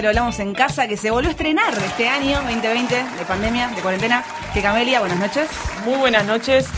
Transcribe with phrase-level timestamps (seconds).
[0.00, 3.68] de Lo Hablamos en Casa que se volvió a estrenar este año 2020 de pandemia,
[3.68, 4.24] de cuarentena.
[4.54, 5.50] Que Camelia, buenas noches.
[5.84, 6.68] Muy buenas noches.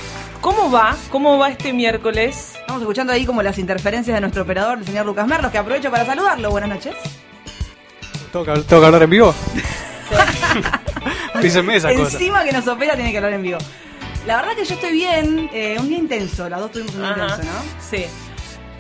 [0.41, 0.97] ¿Cómo va?
[1.09, 2.55] ¿Cómo va este miércoles?
[2.59, 5.89] Estamos escuchando ahí como las interferencias de nuestro operador, el señor Lucas Merlos, que aprovecho
[5.89, 6.51] para saludarlo.
[6.51, 6.97] Buenas noches.
[8.33, 9.33] ¿Tengo que, tengo que hablar en vivo?
[11.41, 12.03] Dícenme esa cosa.
[12.03, 13.59] Encima que nos opera tiene que hablar en vivo.
[14.27, 17.13] La verdad que yo estoy bien, eh, un día intenso, las dos tuvimos un día
[17.13, 17.25] Ajá.
[17.37, 17.61] intenso, ¿no?
[17.89, 18.07] Sí.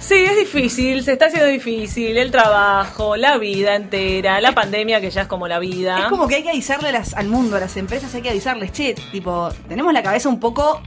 [0.03, 2.19] Sí, es difícil, se está haciendo difícil.
[2.19, 5.97] El trabajo, la vida entera, la pandemia que ya es como la vida.
[6.01, 8.73] Es como que hay que avisarle las- al mundo, a las empresas, hay que avisarles,
[8.73, 10.83] che, tipo, tenemos la cabeza un poco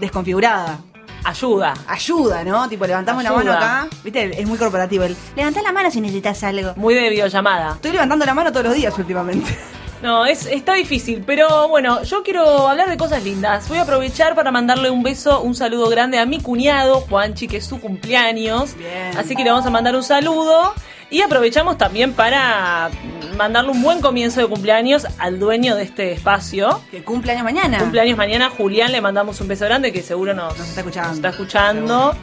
[0.00, 0.78] desconfigurada.
[1.24, 1.74] Ayuda.
[1.86, 2.68] Ayuda, ¿no?
[2.68, 3.88] Tipo, levantamos la mano acá.
[4.02, 4.40] ¿Viste?
[4.40, 6.72] Es muy corporativo el levantá la mano si necesitas algo.
[6.76, 7.74] Muy de videollamada.
[7.74, 9.56] Estoy levantando la mano todos los días últimamente.
[10.02, 13.68] No, es, está difícil, pero bueno, yo quiero hablar de cosas lindas.
[13.68, 17.56] Voy a aprovechar para mandarle un beso, un saludo grande a mi cuñado, Juanchi, que
[17.56, 18.76] es su cumpleaños.
[18.76, 19.16] Bien.
[19.16, 20.72] Así que le vamos a mandar un saludo.
[21.10, 22.90] Y aprovechamos también para
[23.36, 26.82] mandarle un buen comienzo de cumpleaños al dueño de este espacio.
[26.90, 27.78] Que cumple años mañana.
[27.78, 31.08] Cumpleaños mañana, Julián, le mandamos un beso grande que seguro nos, Nos está escuchando.
[31.08, 32.14] nos está escuchando.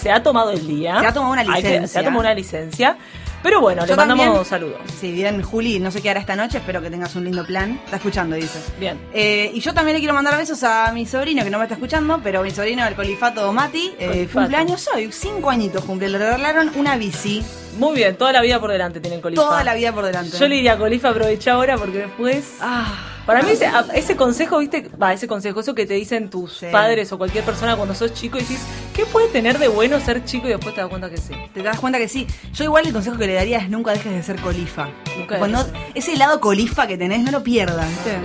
[0.00, 1.00] Se ha tomado el día.
[1.00, 1.88] Se ha tomado una que- licencia.
[1.88, 2.96] se ha tomado una licencia.
[3.44, 4.80] Pero bueno, Yo le mandamos también- saludos.
[5.00, 7.78] Sí, bien, Juli, no sé qué hará esta noche, espero que tengas un lindo plan.
[7.84, 8.58] Está escuchando, dice.
[8.80, 8.98] Bien.
[9.12, 11.74] Eh, y yo también le quiero mandar besos a mi sobrino, que no me está
[11.74, 16.72] escuchando, pero mi sobrino del Colifato Mati, eh, cumpleaños hoy, cinco añitos cumple, le regalaron
[16.74, 17.44] una bici,
[17.78, 19.42] Muy bien, toda la vida por delante tiene el colifa.
[19.42, 20.38] toda la vida por delante.
[20.38, 22.54] Yo le diría Colifa, aprovecha ahora porque después.
[22.62, 22.94] Ah,
[23.26, 23.50] Para mí,
[23.94, 24.90] ese, consejo, ¿viste?
[25.00, 26.66] Va, ese consejo, eso que te dicen tus Sí.
[26.70, 28.60] padres o cualquier persona cuando sos chico y decís,
[28.94, 30.46] ¿qué puede tener de bueno ser chico?
[30.46, 31.34] Y después te das cuenta que sí.
[31.54, 32.26] te das cuenta que sí.
[32.52, 34.88] Yo igual el consejo que le daría es nunca dejes de ser colifa.
[35.18, 38.18] Nunca Cuando ese lado colifa que tenés, no lo pierdas, ¿viste?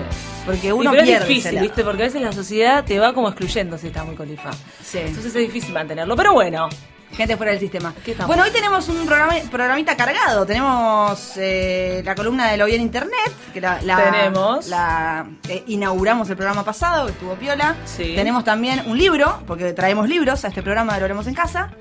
[0.45, 1.59] Porque uno pero pierde es difícil.
[1.61, 1.83] ¿viste?
[1.83, 4.51] Porque a veces la sociedad te va como excluyendo si estás muy colifa.
[4.83, 4.97] Sí.
[4.99, 6.15] Entonces es difícil mantenerlo.
[6.15, 6.67] Pero bueno,
[7.15, 7.93] Gente fuera del sistema.
[8.27, 10.45] Bueno, hoy tenemos un programa, programita cargado.
[10.45, 14.67] Tenemos eh, la columna de lo vi en internet, que la, la- Tenemos.
[14.67, 17.75] la eh, inauguramos el programa pasado, que estuvo piola.
[17.85, 18.13] Sí.
[18.15, 21.71] Tenemos también un libro, porque traemos libros a este programa de Lo Haremos en Casa.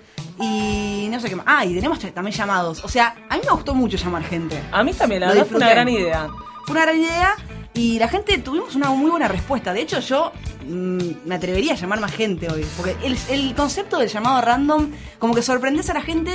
[0.41, 1.47] Y no sé qué más.
[1.49, 2.83] Ah, y tenemos también llamados.
[2.85, 4.61] O sea, a mí me gustó mucho llamar gente.
[4.73, 6.29] a mí también, la Lo verdad fue una gran idea.
[6.65, 7.35] Fue una gran idea
[7.79, 9.73] y la gente tuvimos una muy buena respuesta.
[9.73, 10.33] De hecho, yo
[10.67, 12.67] mm, me atrevería a llamar más gente hoy.
[12.77, 14.91] Porque el, el concepto del llamado random,
[15.21, 16.33] como que sorprendes a la gente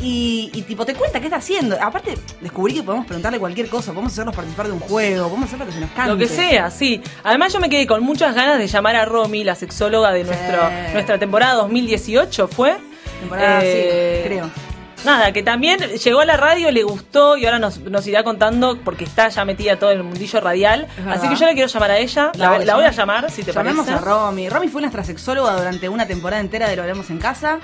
[0.00, 1.78] y, y, tipo te cuenta qué está haciendo.
[1.80, 5.60] Aparte, descubrí que podemos preguntarle cualquier cosa, podemos hacerlos participar de un juego, podemos hacer
[5.60, 6.10] lo que se nos cante.
[6.10, 7.00] Lo que sea, sí.
[7.22, 10.68] Además yo me quedé con muchas ganas de llamar a Romy, la sexóloga de nuestro,
[10.92, 12.76] nuestra temporada 2018, ¿fue?
[13.20, 14.71] Temporada, Eh, sí, creo.
[15.04, 18.78] Nada, que también llegó a la radio, le gustó y ahora nos, nos irá contando
[18.84, 20.86] porque está ya metida todo en el mundillo radial.
[20.96, 21.14] Verdad.
[21.14, 22.30] Así que yo la quiero llamar a ella.
[22.36, 24.04] La, la voy a llamar, si te Llamemos parece.
[24.04, 24.48] a Romy.
[24.48, 27.58] Romy fue nuestra sexóloga durante una temporada entera de Lo Haremos en Casa.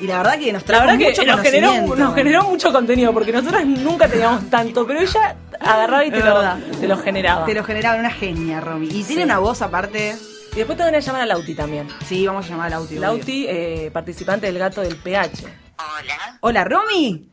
[0.00, 2.72] Y la verdad que nos La trajo verdad mucho que nos generó, nos generó mucho
[2.72, 6.58] contenido porque nosotros nunca teníamos tanto, pero ella agarraba y te, lo, verdad.
[6.80, 7.46] te lo generaba.
[7.46, 8.88] Te lo generaba una genia, Romy.
[8.90, 10.16] Y tiene una voz aparte.
[10.52, 11.88] Y después te van a llamar a Lauti también.
[12.06, 12.96] Sí, vamos a llamar a Lauti.
[12.96, 15.63] Lauti, eh, participante del gato del PH.
[15.76, 16.38] Hola.
[16.40, 17.28] Hola, Romy.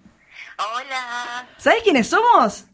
[0.57, 1.47] Hola.
[1.57, 2.65] ¿Sabes quiénes somos?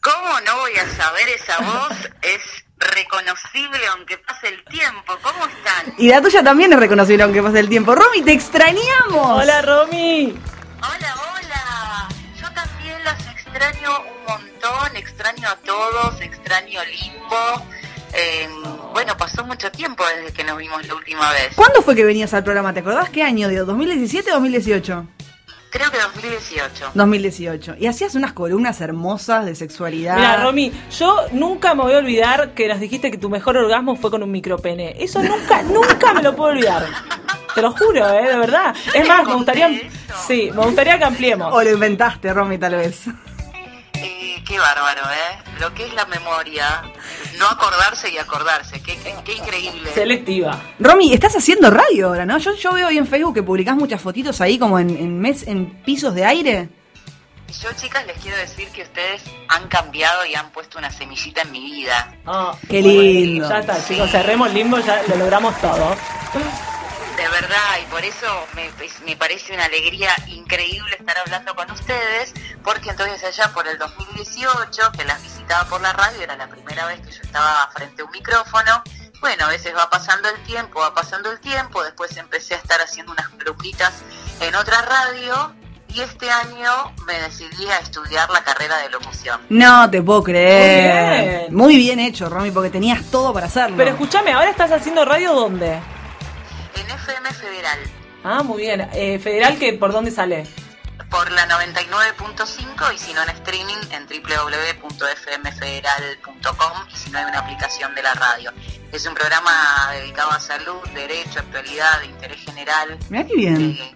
[0.00, 1.92] ¿Cómo no voy a saber esa voz?
[2.22, 2.40] Es
[2.78, 5.16] reconocible aunque pase el tiempo.
[5.22, 5.94] ¿Cómo están?
[5.98, 7.94] Y la tuya también es reconocible aunque pase el tiempo.
[7.94, 9.42] Romy, te extrañamos.
[9.42, 10.38] Hola, Romy.
[10.80, 12.08] Hola, hola.
[12.40, 14.96] Yo también los extraño un montón.
[14.96, 16.20] Extraño a todos.
[16.20, 17.66] Extraño Limbo.
[18.16, 18.48] Eh,
[18.92, 21.54] bueno, pasó mucho tiempo desde que nos vimos la última vez.
[21.56, 22.72] ¿Cuándo fue que venías al programa?
[22.72, 23.48] ¿Te acordás qué año?
[23.48, 25.06] ¿De 2017 o 2018?
[25.74, 26.92] creo que 2018.
[26.94, 27.74] 2018.
[27.80, 30.14] Y hacías unas columnas hermosas de sexualidad.
[30.14, 33.96] Mira, Romy, yo nunca me voy a olvidar que nos dijiste que tu mejor orgasmo
[33.96, 34.94] fue con un micropene.
[35.00, 36.86] Eso nunca, nunca me lo puedo olvidar.
[37.56, 38.28] Te lo juro, ¿eh?
[38.28, 38.72] De verdad.
[38.94, 39.68] Es más, me gustaría...
[39.68, 39.86] eso.
[40.28, 41.52] Sí, me gustaría que ampliemos.
[41.52, 43.06] O lo inventaste, Romy, tal vez.
[44.46, 45.42] Qué bárbaro, ¿eh?
[45.60, 46.82] Lo que es la memoria.
[47.38, 48.80] No acordarse y acordarse.
[48.82, 49.90] Qué, qué, qué increíble.
[49.94, 50.60] Selectiva.
[50.78, 52.36] Romy, estás haciendo radio ahora, ¿no?
[52.38, 55.46] Yo, yo veo ahí en Facebook que publicás muchas fotitos ahí como en, en, mes,
[55.48, 56.68] en pisos de aire.
[57.62, 61.52] Yo, chicas, les quiero decir que ustedes han cambiado y han puesto una semillita en
[61.52, 62.14] mi vida.
[62.26, 63.48] Ah, Qué bueno, lindo.
[63.48, 65.96] Ya está, chicos, cerremos limbo, ya lo logramos todo.
[67.16, 68.70] De verdad, y por eso me,
[69.04, 74.92] me parece una alegría increíble estar hablando con ustedes, porque entonces allá por el 2018,
[74.96, 78.04] que las visitaba por la radio, era la primera vez que yo estaba frente a
[78.04, 78.82] un micrófono.
[79.20, 82.80] Bueno, a veces va pasando el tiempo, va pasando el tiempo, después empecé a estar
[82.80, 83.92] haciendo unas columnitas
[84.40, 85.54] en otra radio,
[85.94, 89.40] y este año me decidí a estudiar la carrera de locución.
[89.48, 91.14] No te puedo creer.
[91.14, 91.54] Muy bien.
[91.54, 93.76] Muy bien hecho, Romy, porque tenías todo para hacerlo.
[93.76, 95.78] Pero escúchame, ¿ahora estás haciendo radio dónde?
[96.76, 97.78] En FM Federal,
[98.26, 98.88] Ah, muy bien.
[98.94, 100.46] Eh, ¿Federal que por dónde sale?
[101.10, 107.38] por la 99.5 y si no en streaming en www.fmfederal.com y si no hay una
[107.38, 108.50] aplicación de la radio.
[108.90, 112.98] Es un programa dedicado a salud, derecho, actualidad, de interés general.
[113.10, 113.78] Mirá qué bien.
[113.80, 113.94] Eh,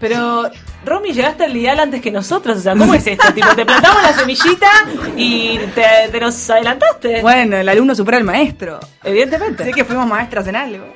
[0.00, 0.50] Pero,
[0.86, 2.56] Romy, llegaste al ideal antes que nosotros.
[2.58, 3.30] O sea, ¿cómo es esto?
[3.34, 4.70] tipo, te plantamos la semillita
[5.16, 7.20] y te, te nos adelantaste.
[7.20, 8.80] Bueno, el alumno supera al maestro.
[9.02, 9.64] Evidentemente.
[9.64, 10.94] Sé que fuimos maestras en algo.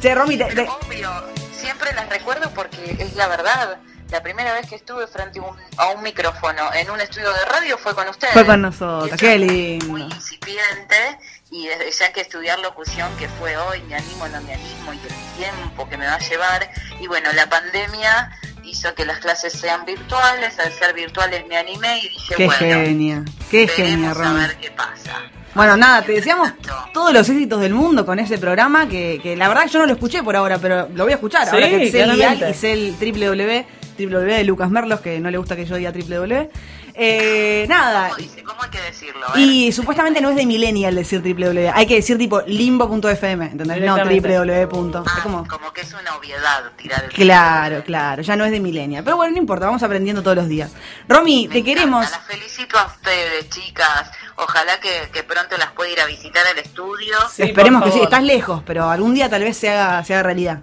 [0.00, 1.10] Che, Romy, te- te- Obvio,
[1.54, 3.78] siempre las recuerdo porque es la verdad.
[4.10, 7.44] La primera vez que estuve frente a un, a un micrófono en un estudio de
[7.46, 8.34] radio fue con ustedes.
[8.34, 9.86] Fue con nosotros, qué lindo.
[9.86, 11.18] Muy incipiente
[11.50, 14.98] y desde ya que estudiar locución, que fue hoy, me animo, no me animo y
[14.98, 16.70] el tiempo que me va a llevar.
[17.00, 18.30] Y bueno, la pandemia
[18.64, 22.58] hizo que las clases sean virtuales, al ser virtuales me animé y dije, qué bueno,
[22.84, 23.24] genia.
[23.50, 25.22] Qué genia, veremos a ver qué pasa.
[25.54, 26.50] Bueno, nada, te deseamos
[26.94, 29.92] todos los éxitos del mundo con ese programa que, que la verdad yo no lo
[29.92, 32.36] escuché por ahora, pero lo voy a escuchar Sí, ahora que sé el claramente.
[32.38, 33.64] ideal y sé el www,
[33.98, 36.48] www de Lucas Merlos, que no le gusta que yo diga www.
[36.94, 38.42] Eh, nada, ¿Cómo dice?
[38.42, 39.26] ¿Cómo hay que decirlo?
[39.36, 43.80] Y supuestamente no es de millennial decir www, hay que decir tipo limbo.fm, ¿entendés?
[43.80, 44.68] No www.
[44.68, 45.04] punto.
[45.06, 45.46] Ah, Es como...
[45.46, 49.04] como que es una obviedad tirar el Claro, claro, ya no es de millennial.
[49.04, 50.70] Pero bueno, no importa, vamos aprendiendo todos los días.
[51.08, 52.10] Romy, Me te encanta, queremos.
[52.10, 54.10] Las felicito a ustedes, chicas.
[54.36, 57.16] Ojalá que, que pronto las pueda ir a visitar al estudio.
[57.30, 60.22] Sí, Esperemos que sí, estás lejos, pero algún día tal vez se haga, se haga
[60.24, 60.60] realidad.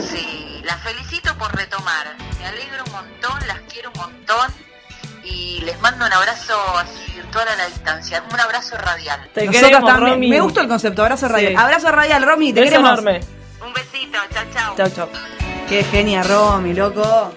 [0.00, 2.16] Sí, las felicito por retomar.
[2.40, 4.65] Me alegro un montón, las quiero un montón.
[5.38, 9.20] Y les mando un abrazo así virtual a la distancia, un abrazo radial.
[9.34, 10.12] Te Nosotros queremos, también.
[10.14, 10.30] Romy.
[10.30, 11.52] Me gustó el concepto, abrazo radial.
[11.52, 11.58] Sí.
[11.58, 12.90] Abrazo radial, Romy, te Beso queremos.
[12.92, 13.20] enorme.
[13.66, 14.74] Un besito, chao, chao.
[14.76, 15.08] Chau, chau.
[15.68, 17.32] Qué genia, Romy, loco.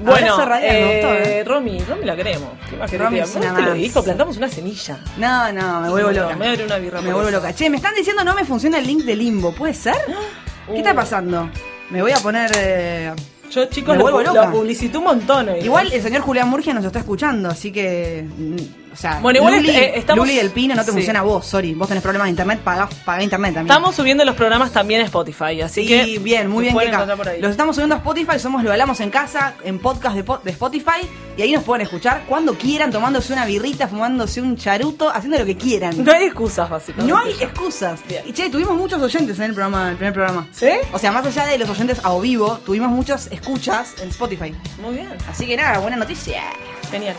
[0.00, 1.44] Bueno, abrazo radial, me gustó, eh, ¿eh?
[1.44, 2.50] Romy, Romy la queremos.
[2.70, 3.74] ¿Qué más querés Romy que ¿Vos te lo más.
[3.74, 4.04] dijo?
[4.04, 4.98] Plantamos una semilla.
[5.16, 6.28] No, no, me vuelvo No, loca.
[6.30, 7.36] me voy a abrir una birra Me vuelvo eso.
[7.38, 7.52] loca.
[7.54, 9.96] Che, me están diciendo no me funciona el link de Limbo, ¿puede ser?
[10.66, 10.76] ¿Qué Uh.
[10.76, 11.50] está pasando?
[11.90, 12.50] Me voy a poner...
[12.56, 13.12] eh,
[13.50, 14.46] Yo, chicos, Me lo, vuelvo pu- loca.
[14.46, 15.60] lo publicité un montón hoy.
[15.60, 18.26] Igual el señor Julián Murgia nos está escuchando, así que.
[18.36, 18.56] mm,
[19.00, 20.92] sea, Bueno, igual Luli, eh, estamos- Luli del Pino no te sí.
[20.96, 21.74] funciona a vos, sorry.
[21.74, 23.70] Vos tenés problemas de internet, pagá, pagá internet también.
[23.72, 26.18] Estamos subiendo los programas también a Spotify, así Sí, que.
[26.18, 26.82] bien, muy bien, por
[27.28, 27.40] ahí.
[27.40, 30.50] Los estamos subiendo a Spotify, somos Lo Hablamos en Casa, en podcast de, po- de
[30.50, 35.38] Spotify, y ahí nos pueden escuchar cuando quieran, tomándose una birrita, fumándose un charuto, haciendo
[35.38, 36.02] lo que quieran.
[36.04, 37.12] No hay excusas, básicamente.
[37.12, 38.00] No hay excusas.
[38.08, 38.22] Bien.
[38.26, 40.46] Y che, tuvimos muchos oyentes en el programa, el primer programa.
[40.52, 40.70] ¿Sí?
[40.92, 44.52] O sea, más allá de los oyentes a o vivo, tuvimos muchas escuchas en Spotify.
[44.82, 45.08] Muy bien.
[45.30, 46.42] Así que nada, buena noticia.
[46.90, 47.14] Genial.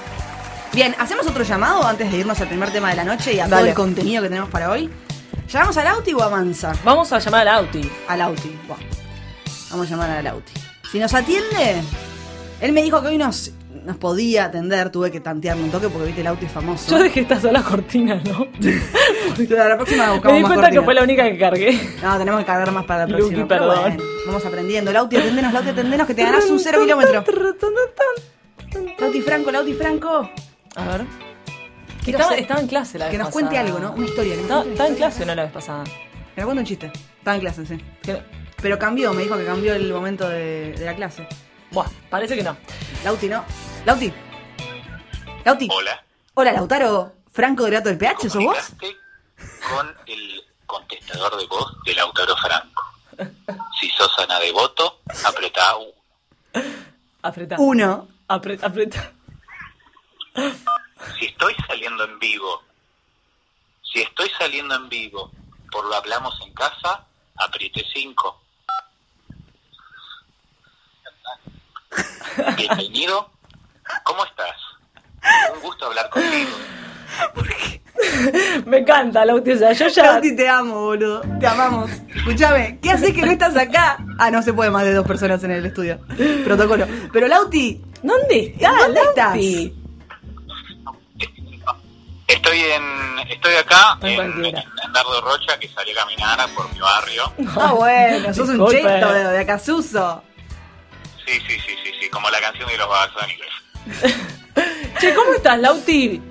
[0.73, 3.45] Bien, ¿hacemos otro llamado antes de irnos al primer tema de la noche y a
[3.45, 3.69] todo Dale.
[3.69, 4.89] el contenido que tenemos para hoy?
[5.51, 6.73] ¿Llamamos al Auti o a Mansa?
[6.83, 7.89] Vamos a llamar al Auti.
[8.07, 8.55] Al Auti.
[9.71, 10.53] Vamos a llamar al Auti.
[10.91, 11.81] Si nos atiende,
[12.61, 13.51] él me dijo que hoy nos,
[13.83, 16.91] nos podía atender, tuve que tantearme un toque porque viste el Auti es famoso.
[16.95, 18.47] Yo dejé esta sola cortina, ¿no?
[19.49, 21.97] La próxima Me buscamos di más cuenta que fue la única que cargué.
[22.03, 23.47] No, tenemos que cargar más para la Luqui, próxima.
[23.47, 23.81] pero perdón.
[23.81, 24.91] bueno, vamos aprendiendo.
[24.91, 27.23] Lauti, atendenos, Lauti, atendenos, que te ganás un cero kilómetro.
[28.99, 30.29] Lauti Franco, Lauti Franco.
[30.79, 31.05] A ver.
[32.05, 33.41] Estaba, hacer- estaba en clase la vez que nos pasada.
[33.49, 33.91] cuente algo, ¿no?
[33.91, 34.35] Una historia.
[34.35, 35.35] Estaba, en clase, ¿no?
[35.35, 35.83] La vez pasada.
[35.83, 36.91] Que nos cuente un chiste.
[37.17, 37.77] Estaba en clase, sí.
[38.61, 41.27] Pero cambió, me dijo que cambió el momento de, de la clase.
[41.71, 42.57] Buah, parece que no.
[43.03, 43.45] Lauti, ¿no?
[43.85, 44.11] Lauti.
[45.45, 45.67] Lauti.
[45.71, 46.03] Hola.
[46.33, 47.13] Hola, Lautaro.
[47.31, 48.57] Franco de Gato del PH, ¿sos vos?
[49.69, 52.83] Con el contestador de voz de Lautaro Franco.
[53.79, 55.91] Si sos Ana Devoto, apretá uno.
[57.21, 57.55] Apreta.
[57.59, 58.07] Uno.
[58.27, 59.11] Apreta, apreta.
[61.17, 62.63] Si estoy saliendo en vivo,
[63.81, 65.31] si estoy saliendo en vivo,
[65.71, 67.05] por lo hablamos en casa,
[67.37, 68.41] apriete cinco.
[72.55, 73.29] Bienvenido.
[74.03, 74.55] ¿Cómo estás?
[75.53, 76.57] Un gusto hablar contigo.
[78.65, 79.51] Me encanta, Lauti.
[79.51, 80.03] O sea, yo ya.
[80.03, 81.21] Lauti, te amo, boludo.
[81.39, 81.89] Te amamos.
[82.15, 83.97] Escúchame, ¿qué haces que no estás acá?
[84.17, 85.99] Ah, no se puede más de dos personas en el estudio.
[86.45, 86.87] Protocolo.
[87.11, 88.77] Pero Lauti, ¿Dónde estás?
[88.77, 89.78] ¿Dónde Lauti?
[92.29, 94.63] Estoy en, estoy acá En en, cualquiera.
[94.85, 97.33] en Dardo Rocha, que salí a caminar por mi barrio.
[97.59, 100.23] ah, bueno, sos un cheto de, de Acasuso.
[101.25, 103.47] Sí, sí, sí, sí, sí, como la canción de los Babasónicos.
[104.99, 106.21] Che, ¿cómo estás, Lauti?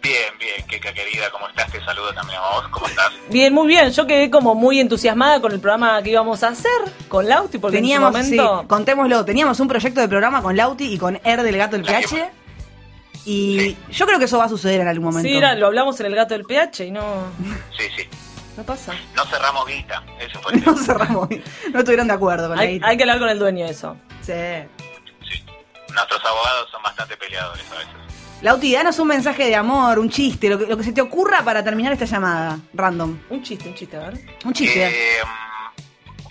[0.00, 1.70] Bien, bien, Keka querida, ¿cómo estás?
[1.72, 3.10] Te saludo también a vos, ¿cómo estás?
[3.30, 3.90] Bien, muy bien.
[3.90, 6.70] Yo quedé como muy entusiasmada con el programa que íbamos a hacer
[7.08, 8.68] con Lauti, porque Teníamos, en su sí, momento.
[8.68, 12.00] contémoslo, teníamos un proyecto de programa con Lauti y con Er del Gato del La
[12.00, 12.30] PH.
[13.24, 15.28] Y yo creo que eso va a suceder en algún momento.
[15.28, 17.02] Sí, era- lo hablamos en el gato del PH y no,
[17.76, 18.04] Sí, sí.
[18.56, 18.94] no pasa.
[19.14, 20.84] No cerramos guita, eso fue el No tema.
[20.86, 21.28] cerramos.
[21.72, 22.88] No estuvieron de acuerdo con la Hay, guita.
[22.88, 23.96] hay que hablar con el dueño de eso.
[24.22, 24.32] Sí.
[25.28, 25.42] Sí.
[25.92, 27.92] Nuestros abogados son bastante peleadores a veces.
[28.40, 31.42] Lauti, danos un mensaje de amor, un chiste, lo que, lo que se te ocurra
[31.42, 32.58] para terminar esta llamada.
[32.72, 33.18] Random.
[33.30, 34.20] Un chiste, un chiste, a ver.
[34.44, 34.86] Un chiste.
[34.86, 34.92] Eh,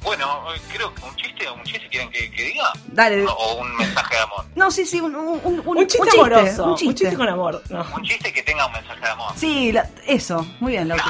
[0.07, 2.71] bueno, creo que un chiste, un chiste quieren que, que diga.
[2.87, 3.25] Dale.
[3.25, 4.45] O- O un mensaje de amor.
[4.55, 6.65] No, sí, sí, un, un, un, Un, chiste amoroso.
[6.65, 7.13] Un chiste.
[7.15, 7.61] con amor.
[7.69, 9.33] No, Un chiste que tenga un mensaje de amor.
[9.35, 10.45] Sí, la- eso.
[10.59, 11.03] Muy bien, Lauti.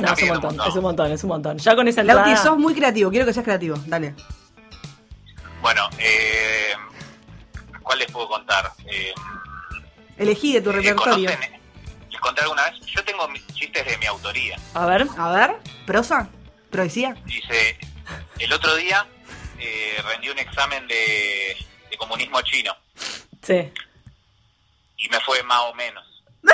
[0.00, 0.64] no es un montón, no.
[0.66, 1.58] es un montón, es un montón.
[1.58, 2.48] Ya con esa Lauti, entrada...
[2.50, 3.10] sos muy creativo.
[3.10, 3.76] Quiero que seas creativo.
[3.86, 4.14] Dale.
[5.62, 6.72] Bueno, eh,
[7.82, 8.72] ¿cuál les puedo contar?
[8.86, 9.12] Eh,
[10.16, 11.30] Elegí de tu eh, repertorio.
[11.30, 11.60] ¿conocen?
[12.10, 12.80] Les conté alguna vez.
[12.86, 14.56] Yo tengo mis chistes de mi autoría.
[14.74, 15.06] A ver.
[15.18, 16.28] A ver, prosa,
[16.70, 17.14] poesía.
[17.26, 17.76] Dice,
[18.38, 19.06] el otro día
[19.58, 21.56] eh, rendí un examen de,
[21.90, 22.74] de comunismo chino
[23.42, 23.70] Sí.
[24.98, 26.04] y me fue más o menos.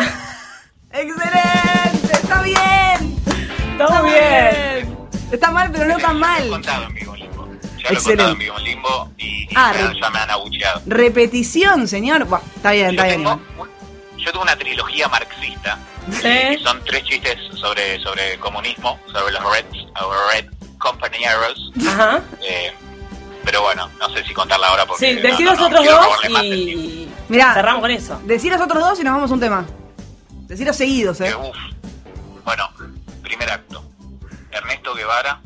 [0.92, 2.12] ¡Excelente!
[2.12, 3.16] ¡Está bien!
[3.78, 4.96] Está bien.
[5.30, 6.49] Está mal, pero no Ya tan lo he mal.
[6.49, 7.49] contado en vivo limbo.
[7.82, 10.30] Ya lo he contado en vivo en limbo y, y Ah, ya, ya me han
[10.30, 10.82] abucheado.
[10.87, 12.25] Repetición, señor.
[12.25, 13.16] Buah, está bien, Yo está bien.
[13.18, 13.68] tengo, igual.
[13.70, 13.75] un-
[14.26, 15.78] yo tengo una trilogía marxista.
[16.11, 16.23] Sí.
[16.23, 20.47] que son tres chistes sobre sobre el comunismo, sobre los Red, los red
[20.78, 21.73] Compañeros.
[21.88, 22.21] Ajá.
[22.42, 22.73] Eh,
[23.45, 25.06] pero bueno, no sé si contarla ahora porque.
[25.14, 27.54] Sí, decí no, los no, otros dos y Mirá.
[27.54, 28.21] cerramos con eso.
[28.25, 29.64] Decí los otros dos y nos vamos a un tema.
[30.30, 31.35] Decí los seguidos, eh.
[31.35, 31.56] uf.
[32.45, 32.68] Bueno,
[33.23, 33.83] primer acto.
[34.50, 35.40] Ernesto Guevara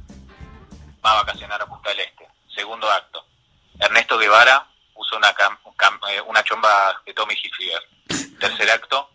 [1.05, 2.27] va a vacacionar a Punta del Este.
[2.55, 3.25] Segundo acto.
[3.79, 7.83] Ernesto Guevara usa una, cam- cam- eh, una chomba de Tommy Hilfiger.
[8.39, 9.09] Tercer acto.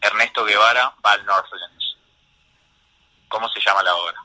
[0.00, 1.96] Ernesto Guevara va al Northlands.
[3.28, 4.16] ¿Cómo se llama la obra?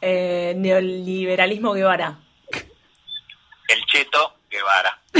[0.00, 2.18] Eh, neoliberalismo Guevara.
[3.68, 4.98] El Cheto Guevara.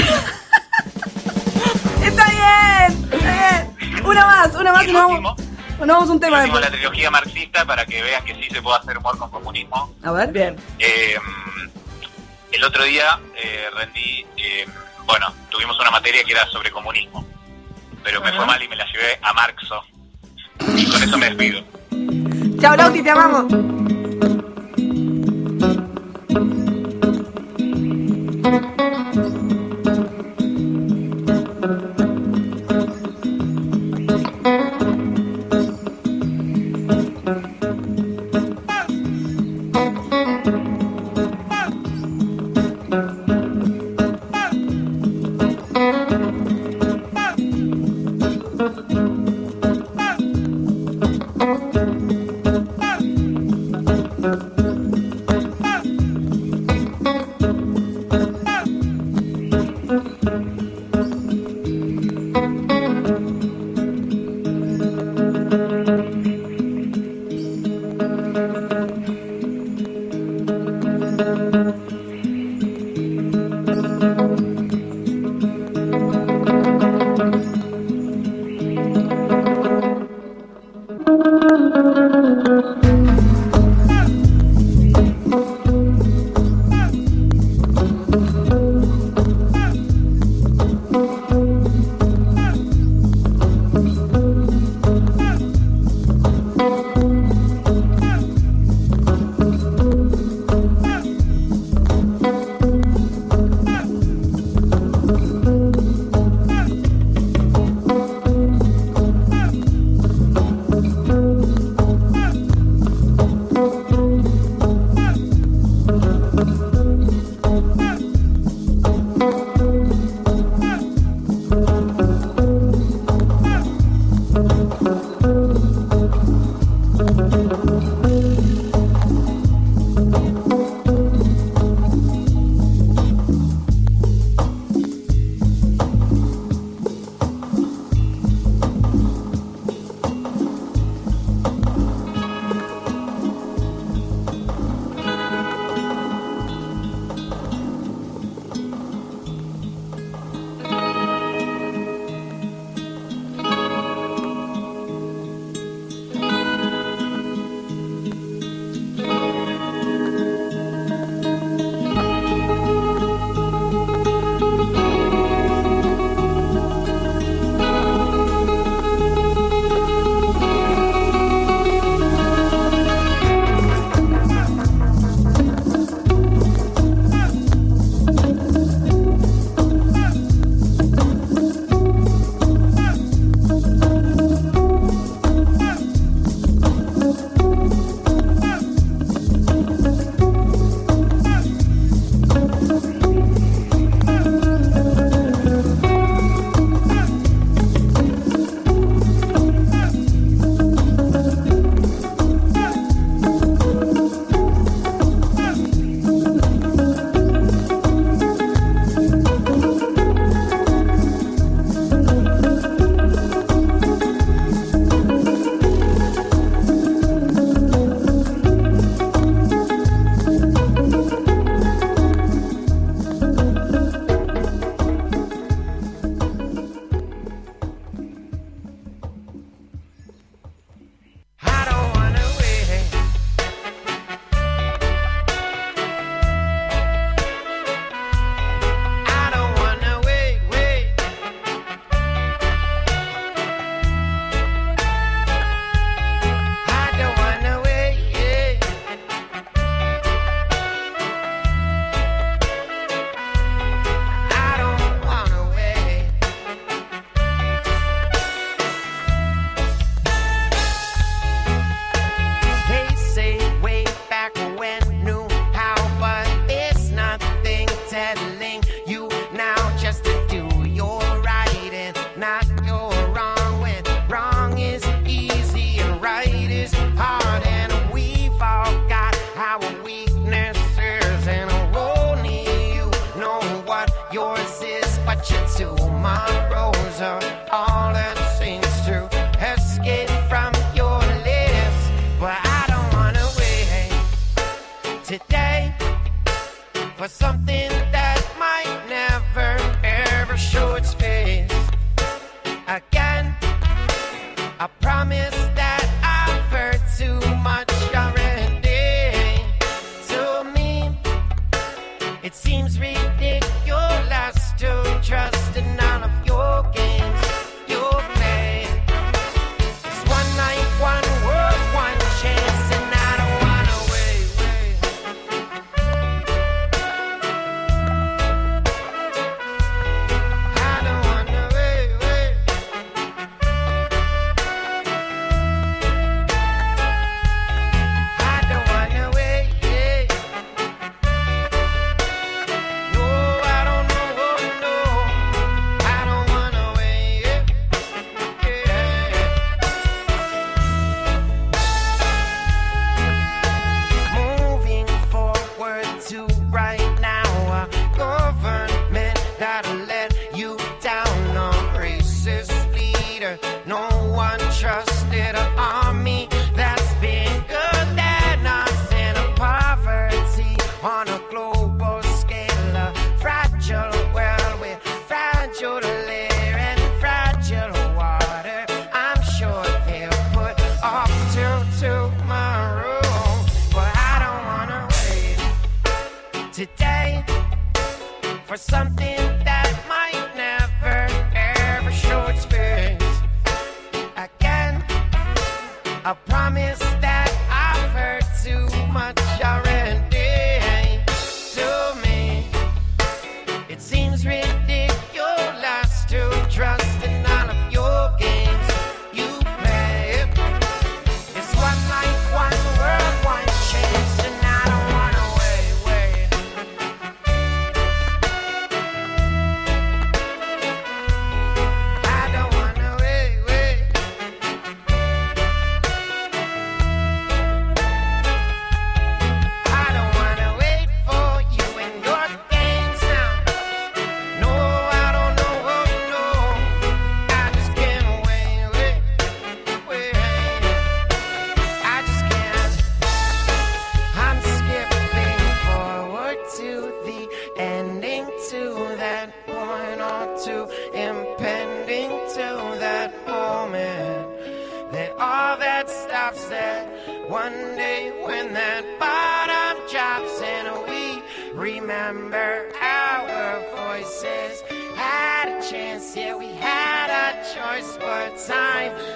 [2.03, 3.13] ¡Está bien!
[3.13, 4.05] ¡Está bien!
[4.05, 5.39] Una más, una más Y nos vamos,
[5.79, 8.77] nos vamos un tema último, la trilogía marxista para que vean que sí se puede
[8.77, 9.95] hacer humor con comunismo.
[10.03, 10.31] A ver.
[10.31, 10.57] Bien.
[10.79, 11.17] Eh,
[12.51, 14.67] el otro día eh, rendí, eh,
[15.05, 17.25] bueno, tuvimos una materia que era sobre comunismo,
[18.03, 19.83] pero me fue mal y me la llevé a Marxo.
[20.75, 21.63] Y con eso me despido.
[22.59, 23.92] Chao, Lauti, te amamos.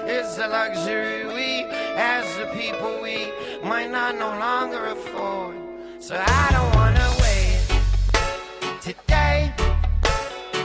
[0.09, 1.65] Is a luxury we,
[1.97, 5.55] as the people, we might not no longer afford.
[5.99, 9.53] So I don't wanna wait today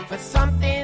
[0.08, 0.81] for something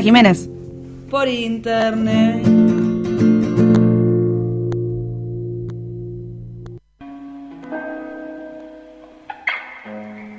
[0.00, 0.48] Susana Jiménez.
[1.10, 2.46] por internet.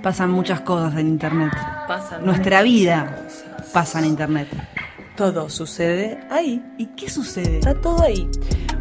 [0.02, 1.52] Pasan muchas cosas en internet.
[1.88, 3.28] Pasan Nuestra vida
[3.71, 4.47] pasa en internet.
[5.15, 6.63] Todo sucede ahí.
[6.78, 7.60] ¿Y qué sucede?
[7.60, 8.28] Está todo ahí.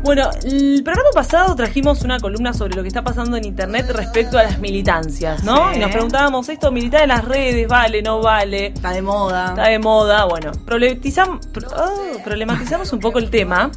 [0.02, 4.38] Bueno, el programa pasado trajimos una columna sobre lo que está pasando en internet respecto
[4.38, 5.70] a las militancias, ¿no?
[5.70, 5.76] Sí.
[5.76, 8.66] Y nos preguntábamos, ¿esto militar en las redes vale, no vale?
[8.68, 9.50] Está de moda.
[9.50, 11.38] Está de moda, bueno, problematizam-
[11.76, 13.70] oh, problematizamos un poco el tema.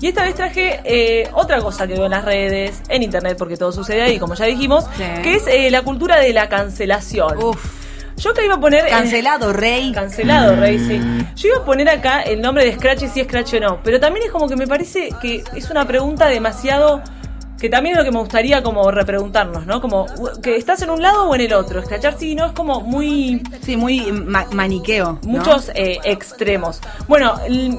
[0.00, 3.56] Y esta vez traje eh, otra cosa que veo en las redes, en internet, porque
[3.56, 5.02] todo sucede ahí, como ya dijimos, Sí.
[5.22, 7.36] que es eh, la cultura de la cancelación.
[7.42, 7.83] Uf.
[8.16, 8.88] Yo acá iba a poner.
[8.88, 9.92] Cancelado, rey.
[9.92, 11.00] Cancelado, Rey, sí.
[11.36, 13.80] Yo iba a poner acá el nombre de Scratch y si es Scratch o no.
[13.82, 17.02] Pero también es como que me parece que es una pregunta demasiado.
[17.64, 19.80] Que también es lo que me gustaría como repreguntarnos, ¿no?
[19.80, 20.04] Como
[20.42, 21.80] que estás en un lado o en el otro.
[21.80, 25.18] Escrachar sí, no es como muy Sí, muy ma- maniqueo.
[25.22, 25.28] ¿no?
[25.38, 26.78] muchos eh, extremos.
[27.08, 27.32] Bueno,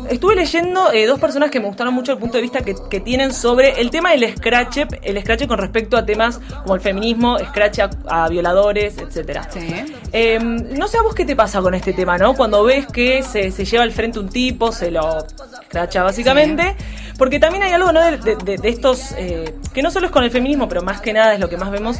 [0.10, 3.00] estuve leyendo eh, dos personas que me gustaron mucho el punto de vista que, que
[3.00, 7.38] tienen sobre el tema del scratch, el scratch con respecto a temas como el feminismo,
[7.38, 9.48] scratch a, a violadores, etcétera.
[9.52, 9.68] Sí.
[10.12, 12.34] Eh, no sé a vos qué te pasa con este tema, ¿no?
[12.34, 15.20] Cuando ves que se, se lleva al frente un tipo, se lo
[15.62, 16.76] escracha básicamente.
[17.18, 18.02] Porque también hay algo, ¿no?
[18.02, 21.02] De, de- de- de estos, eh, que no solo es con el feminismo, pero más
[21.02, 21.98] que nada es lo que más vemos,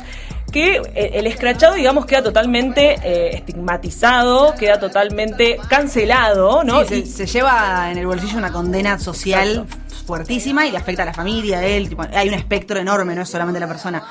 [0.52, 6.82] que eh, el escrachado, digamos, queda totalmente eh, estigmatizado, queda totalmente cancelado, ¿no?
[6.84, 9.66] Sí, se, Y- se lleva en el bolsillo una condena social
[10.06, 11.90] fuertísima y le afecta a la familia, a él.
[11.90, 14.04] tipo, hay un espectro enorme, no es solamente la persona.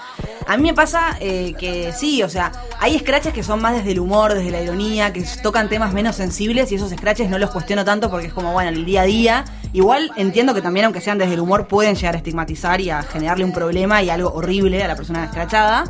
[0.47, 3.93] A mí me pasa eh, que sí, o sea, hay scratches que son más desde
[3.93, 7.51] el humor, desde la ironía, que tocan temas menos sensibles y esos scratches no los
[7.51, 9.45] cuestiono tanto porque es como, bueno, el día a día.
[9.73, 13.03] Igual entiendo que también, aunque sean desde el humor, pueden llegar a estigmatizar y a
[13.03, 15.85] generarle un problema y algo horrible a la persona escrachada.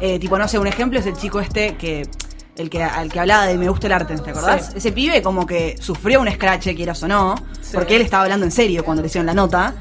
[0.00, 2.08] Eh, tipo, no sé, un ejemplo es el chico este que.
[2.58, 4.66] El que, al que hablaba de me gusta el arte, ¿te acordás?
[4.72, 4.78] Sí.
[4.78, 7.70] Ese pibe como que sufrió un scratch, quieras o no, Sí.
[7.74, 9.74] porque él estaba hablando en serio cuando le hicieron la nota.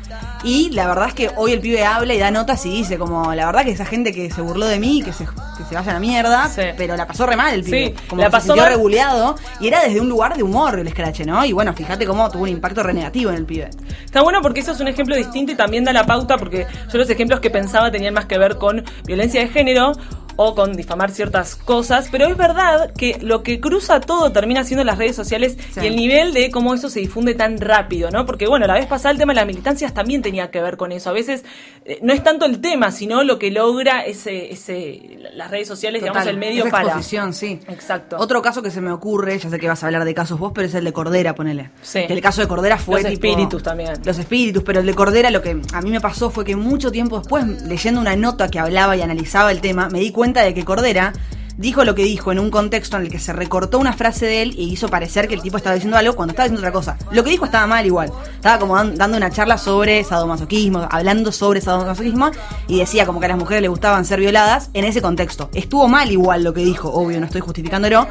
[0.44, 3.34] Y la verdad es que hoy el pibe habla y da notas y dice como,
[3.34, 5.90] la verdad que esa gente que se burló de mí, que se, que se vaya
[5.90, 6.62] a la mierda, Sí.
[6.78, 7.96] pero la pasó re mal el pibe.
[7.98, 8.70] Sí, como la que pasó se mal.
[8.70, 11.44] reguleado y era desde un lugar de humor el scratch, ¿no?
[11.46, 13.72] Y bueno, fíjate cómo tuvo un impacto re negativo en el pibe.
[14.06, 16.98] Está bueno porque eso es un ejemplo distinto y también da la pauta porque yo
[17.00, 19.94] los ejemplos que pensaba tenían más que ver con violencia de género
[20.38, 24.84] o con difamar ciertas cosas, pero es verdad que lo que cruza todo termina siendo
[24.86, 25.82] las redes sociales Sí.
[25.84, 28.26] y el nivel de cómo eso se difunde tan rápido, ¿no?
[28.26, 30.92] Porque bueno, la vez pasada el tema de las militancias también tenía que ver con
[30.92, 31.10] eso.
[31.10, 31.44] A veces
[31.86, 36.02] eh, no es tanto el tema, sino lo que logra ese, ese las redes sociales,
[36.02, 36.84] digamos, el medio esa para.
[36.86, 37.60] exposición, sí.
[37.68, 38.18] Exacto.
[38.20, 40.52] Otro caso que se me ocurre, ya sé que vas a hablar de casos vos,
[40.54, 41.72] pero es el de Cordera, ponele.
[41.82, 42.06] Sí.
[42.08, 43.94] Que el caso de Cordera fue Los tipo- espíritus también.
[44.06, 46.92] Los espíritus, pero el de Cordera lo que a mí me pasó fue que mucho
[46.92, 50.54] tiempo después, leyendo una nota que hablaba y analizaba el tema, me di cuenta de
[50.54, 51.14] que Cordera
[51.58, 54.44] dijo lo que dijo en un contexto en el que se recortó una frase de
[54.44, 56.98] él y hizo parecer que el tipo estaba diciendo algo cuando estaba diciendo otra cosa.
[57.12, 58.12] Lo que dijo estaba mal igual.
[58.36, 62.30] Estaba como dan- dando una charla sobre sadomasoquismo, hablando sobre sadomasoquismo
[62.68, 65.50] y decía como que a las mujeres les gustaban ser violadas en ese contexto.
[65.56, 68.08] Estuvo mal igual lo que dijo, obvio, no estoy justificándolo.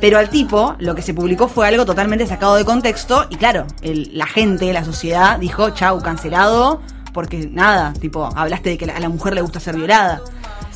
[0.00, 3.26] Pero al tipo, lo que se publicó fue algo totalmente sacado de contexto.
[3.30, 6.80] Y claro, la gente, la sociedad dijo, chau, cancelado.
[7.12, 10.20] Porque nada, tipo, hablaste de que a la mujer le gusta ser violada.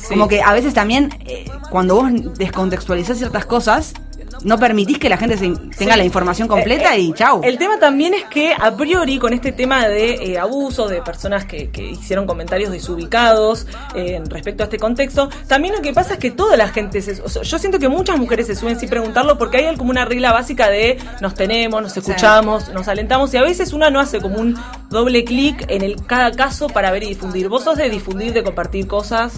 [0.07, 3.93] Como que a veces también, eh, cuando vos descontextualizás ciertas cosas,
[4.43, 5.97] no permitís que la gente se- tenga Sí.
[5.99, 7.41] la información completa Eh, eh, y chau.
[7.43, 11.45] El tema también es que a priori con este tema de eh, abuso de personas
[11.45, 16.19] que, que hicieron comentarios desubicados eh, respecto a este contexto, también lo que pasa es
[16.19, 18.89] que toda la gente se, o sea, yo siento que muchas mujeres se suben sin
[18.89, 23.37] preguntarlo porque hay como una regla básica de nos tenemos, nos escuchamos, nos alentamos y
[23.37, 24.57] a veces una no hace como un
[24.89, 27.49] doble clic en el cada caso para ver y difundir.
[27.49, 29.33] Vos sos de difundir, de compartir cosas.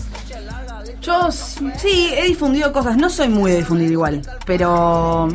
[1.05, 5.27] Yo sí, he difundido cosas, no soy muy de difundir igual, pero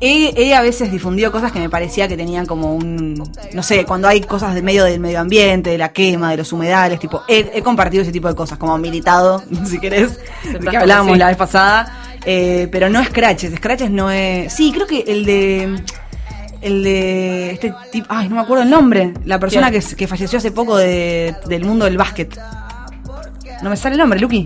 [0.00, 3.14] he, he a veces difundido cosas que me parecía que tenían como un,
[3.52, 6.52] no sé, cuando hay cosas de medio del medio ambiente, de la quema, de los
[6.52, 10.18] humedales, tipo, he, he compartido ese tipo de cosas, como militado, si querés,
[10.52, 11.18] de que hablábamos sí.
[11.18, 11.92] la vez pasada,
[12.24, 15.82] eh, pero no scratches, scratches no es, sí, creo que el de...
[16.60, 19.14] El de este tipo, ay, no me acuerdo el nombre.
[19.24, 22.36] La persona que falleció hace poco de- del mundo del básquet.
[23.62, 24.44] No me sale el nombre, Lucky.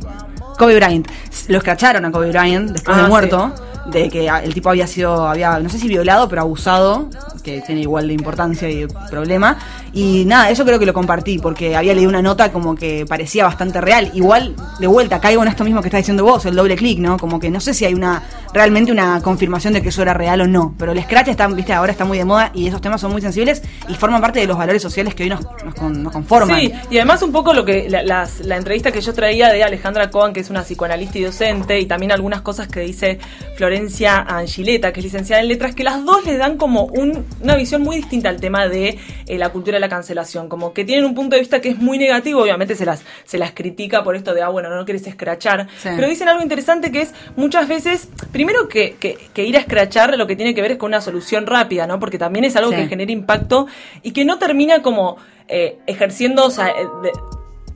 [0.59, 1.07] Kobe Bryant.
[1.49, 3.55] Lo escracharon a Kobe Bryant después Ah, de muerto.
[3.87, 7.09] De que el tipo había sido, había, no sé si violado, pero abusado.
[7.43, 9.59] Que tiene igual de importancia y problema.
[9.93, 11.39] Y nada, eso creo que lo compartí.
[11.39, 14.11] Porque había leído una nota como que parecía bastante real.
[14.15, 17.17] Igual, de vuelta, caigo en esto mismo que estás diciendo vos, el doble clic, ¿no?
[17.19, 18.23] Como que no sé si hay una,
[18.55, 20.75] realmente una confirmación de que eso era real o no.
[20.79, 23.21] Pero el scratch está, viste, ahora está muy de moda y esos temas son muy
[23.21, 26.61] sensibles y forman parte de los valores sociales que hoy nos, nos, nos conforman.
[26.61, 29.65] Sí, y además un poco lo que la, las- la entrevista que yo traía de
[29.65, 33.19] Alejandra Cohen, que es una psicoanalista y docente, y también algunas cosas que dice
[33.57, 37.57] Florencia Angileta, que es licenciada en letras, que las dos le dan como un- una
[37.57, 41.05] visión muy distinta al tema de eh, la cultura de la cancelación, como que tienen
[41.05, 44.17] un punto de vista que es muy negativo, obviamente se las, se las critica por
[44.17, 45.89] esto de, ah, bueno, no querés escrachar, Sí.
[45.97, 50.17] pero dicen algo interesante que es muchas veces, primero que, que- que ir a escrachar
[50.17, 51.99] lo que tiene que ver es con una solución rápida, ¿no?
[52.01, 52.77] Porque también es algo Sí.
[52.77, 53.67] que genera impacto
[54.03, 55.17] y que no termina como
[55.49, 57.11] eh, ejerciendo, o sea, eh, de-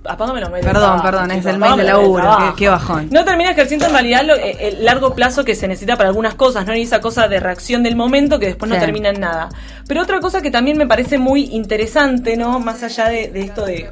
[0.08, 0.66] apágame los medios.
[0.66, 2.22] Perdón, perdón, es el mail de laburo,
[2.54, 3.08] qué- qué bajón.
[3.10, 6.34] No termina ejerciendo en realidad lo- eh, el largo plazo que se necesita para algunas
[6.34, 6.74] cosas, ¿no?
[6.74, 9.48] Y esa cosa de reacción del momento que después no termina en nada.
[9.88, 12.58] Pero otra cosa que también me parece muy interesante, ¿no?
[12.60, 13.90] Más allá de, de esto de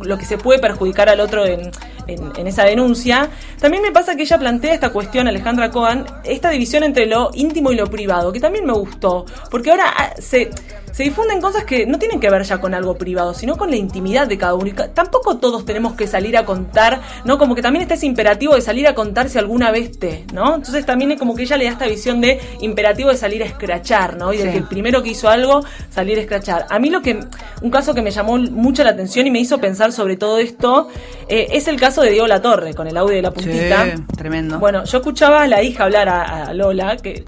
[0.00, 1.70] lo que se puede perjudicar al otro en,
[2.06, 3.28] en- en esa denuncia,
[3.60, 7.72] también me pasa que ella plantea esta cuestión, Alejandra Cohen, esta división entre lo íntimo
[7.72, 10.50] y lo privado, que también me gustó, porque ahora ah, se,
[10.92, 13.76] se difunden cosas que no tienen que ver ya con algo privado, sino con la
[13.76, 14.66] intimidad de cada uno.
[14.66, 17.38] Y tampoco todos tenemos que salir a contar, ¿no?
[17.38, 20.54] Como que también está ese imperativo de salir a contar si alguna vez te, ¿no?
[20.56, 23.46] Entonces también es como que ella le da esta visión de imperativo de salir a
[23.46, 24.32] escrachar, ¿no?
[24.34, 24.50] Y de Sí.
[24.50, 26.66] que el primero que hizo algo, salir a escrachar.
[26.68, 27.20] A mí lo que,
[27.62, 30.88] un caso que me llamó mucho la atención y me hizo pensar sobre todo esto,
[31.28, 33.84] eh, es el caso de Diego Latorre, con el audio de la puntita.
[33.96, 34.58] Sí, tremendo.
[34.58, 37.24] Bueno, yo escuchaba a la hija hablar a, a Lola, que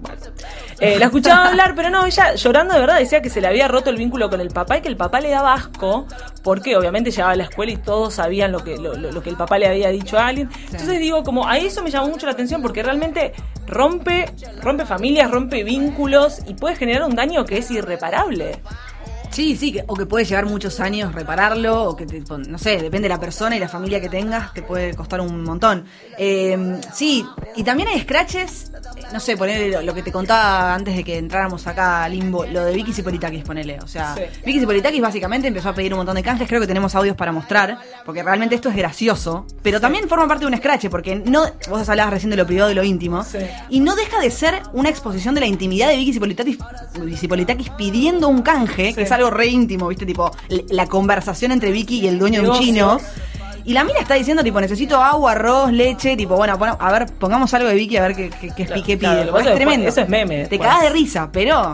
[0.81, 3.69] eh, la escuchaba hablar, pero no, ella llorando de verdad decía que se le había
[3.69, 6.07] roto el vínculo con el papá y que el papá le daba asco,
[6.43, 9.31] porque obviamente llegaba a la escuela y todos sabían lo que, lo, lo- lo que
[9.31, 10.49] el papá le había dicho a alguien.
[10.67, 13.33] Entonces digo, como a eso me llamó mucho la atención porque realmente
[13.67, 14.27] rompe,
[14.63, 18.61] rompe familias, rompe vínculos y puede generar un daño que es irreparable.
[19.35, 22.77] Sí, sí, que- o que puede llevar muchos años repararlo, o que, te- no sé,
[22.81, 25.87] depende de la persona y la familia que tengas, te puede costar un montón.
[26.17, 28.71] Eh, sí, y también hay scratches,
[29.13, 32.45] no sé, poner lo, lo que te contaba antes de que entráramos acá a Limbo,
[32.47, 33.79] lo de Vicky Cipolitakis, ponele.
[33.83, 34.23] O sea, Sí.
[34.45, 37.33] Vicky Cipolitakis básicamente empezó a pedir un montón de canjes, creo que tenemos audios para
[37.33, 41.45] mostrar, porque realmente esto es gracioso, pero también forma parte de un scratch, porque no,
[41.69, 43.39] vos hablabas recién de lo privado y lo íntimo, Sí.
[43.71, 48.43] y no deja de ser una exposición de la intimidad de Vicky Cipolitakis pidiendo un
[48.43, 50.07] canje, que es algo re íntimo, ¿viste?
[50.07, 50.31] Tipo,
[50.71, 53.01] la conversación entre Vicky y el dueño de un chino.
[53.65, 57.07] Y la mina está diciendo, tipo, necesito agua, arroz, leche, tipo, bueno, pon- a ver,
[57.19, 59.49] pongamos algo de Vicky a ver qué, qué, qué, Claro, qué claro, pide.
[59.51, 59.89] es tremendo.
[59.89, 60.61] eso es meme Te después.
[60.61, 61.73] cagas de risa, pero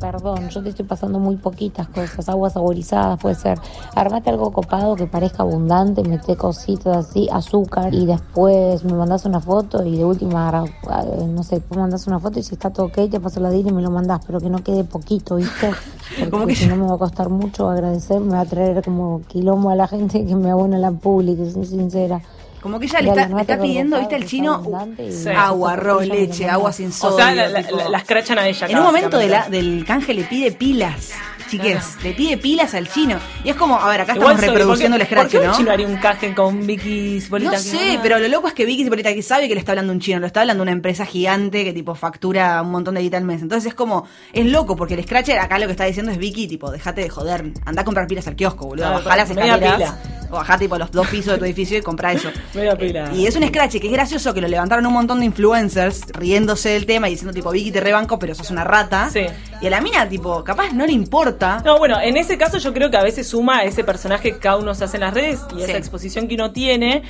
[0.00, 3.58] Perdón, yo te estoy pasando muy poquitas cosas, aguas saborizadas puede ser.
[3.96, 9.40] Armate algo copado que parezca abundante, mete cositas así, azúcar y después me mandas una
[9.40, 12.86] foto y de última, eh, no sé, tú mandas una foto y si está todo
[12.86, 15.72] ok te paso la DIN y me lo mandás, pero que no quede poquito, ¿viste?
[16.30, 19.70] Porque si no me va a costar mucho agradecer, me va a traer como quilombo
[19.70, 22.22] a la gente que me abona la pública, soy sincera.
[22.68, 24.16] Como que ella le está, le está pidiendo, ¿viste?
[24.16, 24.62] El chino
[24.96, 25.28] Sí.
[25.34, 27.14] agua, arroz, leche, agua sin sodio.
[27.14, 27.76] O sea, la, la, tipo.
[27.76, 28.66] la- la escrachan a ella.
[28.68, 31.12] En un momento de del canje le pide pilas,
[31.48, 31.96] chiques.
[32.02, 33.18] Le pide pilas al chino.
[33.44, 35.42] Y es como, a ver, acá Igual estamos soy- reproduciendo ¿por el qué- ¿Por scratch,
[35.42, 35.56] qué ¿no?
[35.56, 37.52] chino haría un canje con Vicky Cipolita?
[37.52, 39.92] No sé, pero lo loco es que Vicky Cipolita que sabe que le está hablando
[39.92, 43.16] un chino, lo está hablando una empresa gigante que tipo factura un montón de guita
[43.16, 43.42] al mes.
[43.42, 46.46] Entonces es como, es loco, porque el Scratcher acá lo que está diciendo es Vicky,
[46.46, 49.74] tipo, dejate de joder, anda a comprar pilas al kiosco, boludo, Claro, bajá las escaleras,
[49.76, 49.98] pila.
[50.30, 52.30] o bajá tipo los dos pisos de tu edificio y comprá eso.
[52.54, 53.10] Media pila.
[53.14, 56.70] Y es un Scratch que es gracioso que lo levantaron un montón de influencers riéndose
[56.70, 59.08] del tema y diciendo tipo, Vicky te rebanco, pero sos una rata.
[59.12, 59.20] Sí.
[59.60, 61.37] Y a la mina, tipo, capaz no le importa.
[61.64, 64.56] No, bueno, en ese caso yo creo que a veces suma ese personaje que cada
[64.56, 65.62] uno se hace en las redes y Sí.
[65.62, 67.02] esa exposición que uno tiene,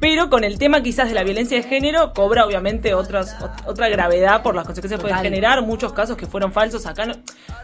[0.00, 3.88] pero con el tema quizás de la violencia de género cobra obviamente otras, ot- otra
[3.88, 7.14] gravedad por las consecuencias que puede generar, muchos casos que fueron falsos acá, no-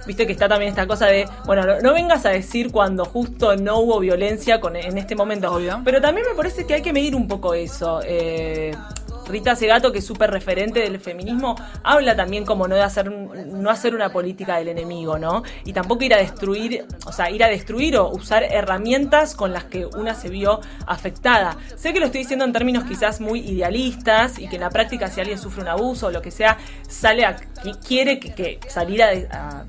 [0.07, 3.55] viste que está también esta cosa de, bueno, no, no vengas a decir cuando justo
[3.57, 5.81] no hubo violencia con, en este momento, Obvio.
[5.85, 8.01] pero también me parece que hay que medir un poco eso.
[8.05, 8.75] eh,
[9.29, 13.71] Rita Segato, que es súper referente del feminismo, habla también como no de hacer no
[13.71, 15.43] hacer una política del enemigo, ¿no?
[15.65, 19.65] Y tampoco ir a destruir, o sea, ir a destruir o usar herramientas con las
[19.65, 21.57] que una se vio afectada.
[21.77, 25.09] Sé que lo estoy diciendo en términos quizás muy idealistas y que en la práctica
[25.09, 26.59] si alguien sufre un abuso o lo que sea,
[26.89, 29.65] sale a qui- quiere que, que salir a-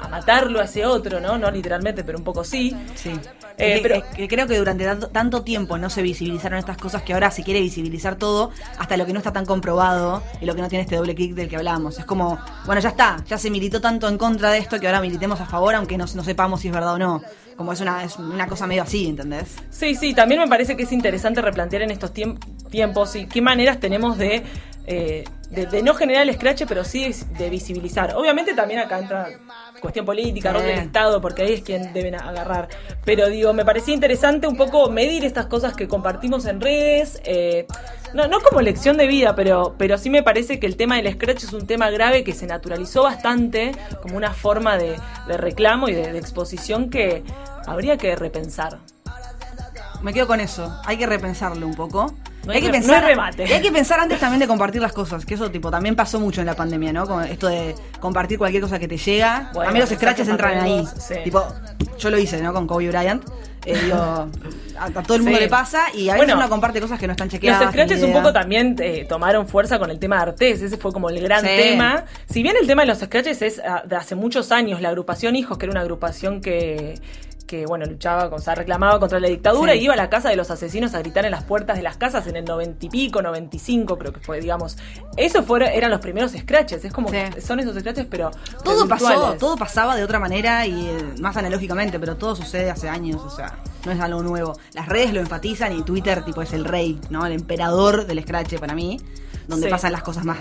[0.00, 1.38] a matarlo a ese otro, ¿no?
[1.38, 2.74] No literalmente, pero un poco sí.
[2.94, 3.12] Sí.
[3.60, 7.12] Eh, pero- que creo que durante tanto, tanto tiempo no se visibilizaron estas cosas que
[7.12, 10.62] ahora se quiere visibilizar todo, hasta lo que no está tan comprobado y lo que
[10.62, 11.98] no tiene este doble clic del que hablábamos.
[11.98, 15.00] Es como, bueno, ya está, ya se militó tanto en contra de esto que ahora
[15.00, 17.22] militemos a favor, aunque no, no sepamos si es verdad o no.
[17.56, 19.56] Como es una, es una cosa medio así, ¿entendés?
[19.70, 22.38] Sí, sí, también me parece que es interesante replantear en estos tiemp-
[22.70, 24.44] tiempos y qué maneras tenemos de,
[24.90, 28.14] eh, de, de no generar el scratch, pero sí de visibilizar.
[28.16, 29.28] Obviamente también acá entra
[29.80, 30.78] cuestión política, rol del.
[30.78, 32.68] Estado, porque ahí es quien deben agarrar.
[33.04, 37.20] Pero digo, me parecía interesante un poco medir estas cosas que compartimos en redes.
[37.24, 37.66] eh,
[38.14, 41.12] no, no como lección de vida, pero, pero sí me parece que el tema del
[41.12, 43.72] scratch es un tema grave que se naturalizó bastante
[44.02, 44.96] como una forma de,
[45.28, 47.22] de reclamo y de- de exposición que
[47.66, 48.78] habría que repensar.
[50.02, 50.74] Me quedo con eso.
[50.86, 52.14] Hay que repensarlo un poco.
[52.44, 53.44] No hay hay que pensar, no hay remate.
[53.46, 56.18] y hay que pensar antes también de compartir las cosas, que eso tipo también pasó
[56.18, 57.06] mucho en la pandemia, ¿no?
[57.06, 59.50] Con esto de compartir cualquier cosa que te llega.
[59.52, 60.86] Bueno, a mí los scratches entran ahí.
[60.98, 61.14] sí.
[61.24, 61.44] Tipo,
[61.98, 62.52] yo lo hice, ¿no?
[62.54, 63.22] Con Kobe Bryant.
[63.66, 64.28] Eh, digo, a,
[64.78, 65.44] a todo el mundo Sí.
[65.44, 67.60] le pasa y a veces Bueno, uno comparte cosas que no están chequeadas.
[67.60, 70.90] Los scratches un poco también eh, tomaron fuerza con el tema de Artés, ese fue
[70.92, 71.48] como el gran Sí.
[71.54, 72.04] tema.
[72.30, 75.36] Si bien el tema de los scratches es ah, de hace muchos años, la agrupación
[75.36, 76.94] Hijos, que era una agrupación que
[77.48, 79.80] que bueno, luchaba, o sea, reclamaba contra la dictadura Sí.
[79.80, 81.96] y iba a la casa de los asesinos a gritar en las puertas de las
[81.96, 84.76] casas en el noventa y pico, noventa y cinco creo que fue, digamos.
[85.16, 87.16] Eso fueron, eran los primeros scratches, es como Sí.
[87.34, 88.30] que son esos scratches, pero
[88.62, 92.88] Todo pasó, todo pasaba de otra manera y eh, más analógicamente, pero todo sucede hace
[92.88, 94.52] años, o sea, no es algo nuevo.
[94.74, 97.24] Las redes lo enfatizan y Twitter tipo es el rey, ¿no?
[97.26, 99.00] El emperador del scratch para mí,
[99.46, 99.70] donde Sí.
[99.70, 100.38] pasan las cosas más,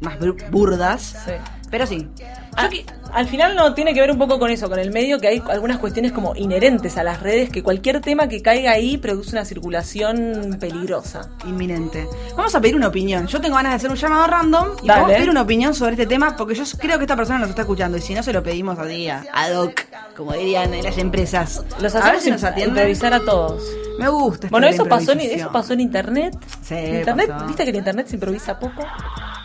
[0.00, 1.16] más bur- burdas.
[1.24, 1.32] Sí.
[1.70, 2.08] Pero sí.
[2.56, 2.70] Ah,
[3.12, 5.42] al final no tiene que ver un poco con eso, con el medio, que hay
[5.50, 9.44] algunas cuestiones como inherentes a las redes, que cualquier tema que caiga ahí produce una
[9.44, 11.28] circulación peligrosa.
[11.46, 12.08] Inminente.
[12.36, 13.26] Vamos a pedir una opinión.
[13.26, 15.00] Yo tengo ganas de hacer un llamado random y Dale.
[15.00, 17.50] vamos a pedir una opinión sobre este tema porque yo creo que esta persona nos
[17.50, 19.82] está escuchando y si no se lo pedimos a día, ad hoc,
[20.16, 21.62] como dirían en las empresas.
[21.80, 22.76] Los a ver hacemos si nos atienden.
[22.76, 23.62] improvisar a todos.
[23.98, 24.48] Me gusta.
[24.50, 26.34] Bueno, eso pasó, en, eso pasó en internet.
[26.62, 27.46] Sí, internet, pasó.
[27.46, 28.80] ¿viste que en internet se improvisa poco?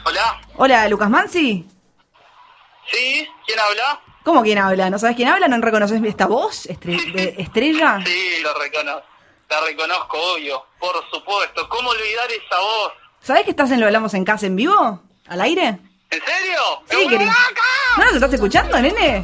[0.06, 0.22] Hola,
[0.58, 1.66] Hola, Lucas Mansi.
[2.92, 3.28] ¿sí?
[3.46, 4.00] ¿Quién habla?
[4.24, 4.89] ¿Cómo quién habla?
[4.89, 5.48] ¿No sabes quién habla?
[5.48, 8.00] ¿No reconoces esta voz estre- de estrella?
[8.06, 9.04] Sí, lo reconozco.
[9.50, 10.66] La reconozco, obvio.
[10.80, 11.68] Por supuesto.
[11.70, 12.94] ¿Cómo olvidar esa voz?
[13.22, 15.02] ¿Sabés que estás en Lo Hablamos en Casa en vivo?
[15.28, 15.80] ¿Al aire?
[16.10, 16.60] ¿En serio?
[16.89, 17.32] Sí, ¡Me querido.
[17.98, 19.24] ¿No nos estás escuchando, nene?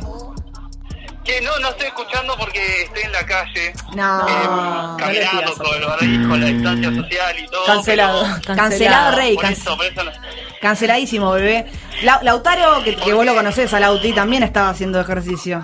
[1.30, 3.74] Que no, no estoy escuchando porque estoy en la calle.
[3.94, 4.28] No.
[4.28, 5.52] eh, no caminando pidas.
[5.58, 7.66] con el barbijo, la distancia social y todo.
[7.66, 9.36] Cancelado, pero- Cancelado, Rey.
[9.36, 10.12] Por can- eso, por eso no.
[10.62, 11.68] Canceladísimo, bebé.
[12.02, 15.60] La- Lautaro, que, que vos lo conocés, a Lauti, también estaba haciendo ejercicio.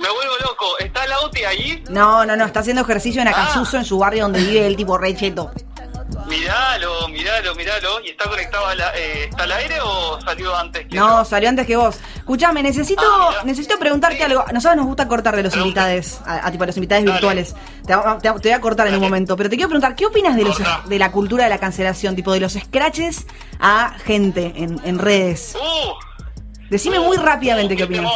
[0.00, 0.78] Me vuelvo loco.
[0.80, 1.84] ¿Está Lauti ahí?
[1.88, 4.98] No, no, no, está haciendo ejercicio en Acasuso, en su barrio donde vive el tipo
[4.98, 5.52] re cheto.
[6.28, 8.00] Miralo, miralo, miralo.
[8.04, 11.66] ¿Y está conectado al, eh, ¿está al aire o salió antes que No, salió antes
[11.66, 11.96] que vos.
[12.16, 14.40] Escuchame, necesito, Ah, necesito preguntarte algo.
[14.46, 17.54] A nosotros nos gusta cortarle los invitados, a, a tipo a los invitados virtuales.
[17.86, 20.42] Te, te voy a cortar en un momento, pero te quiero preguntar, ¿qué opinas de
[20.44, 23.26] los de la cultura de la cancelación, tipo de los scratches
[23.60, 25.54] a gente en, en redes?
[25.54, 25.92] Uh,
[26.70, 28.12] Decime uh, muy rápidamente uh, qué opinas.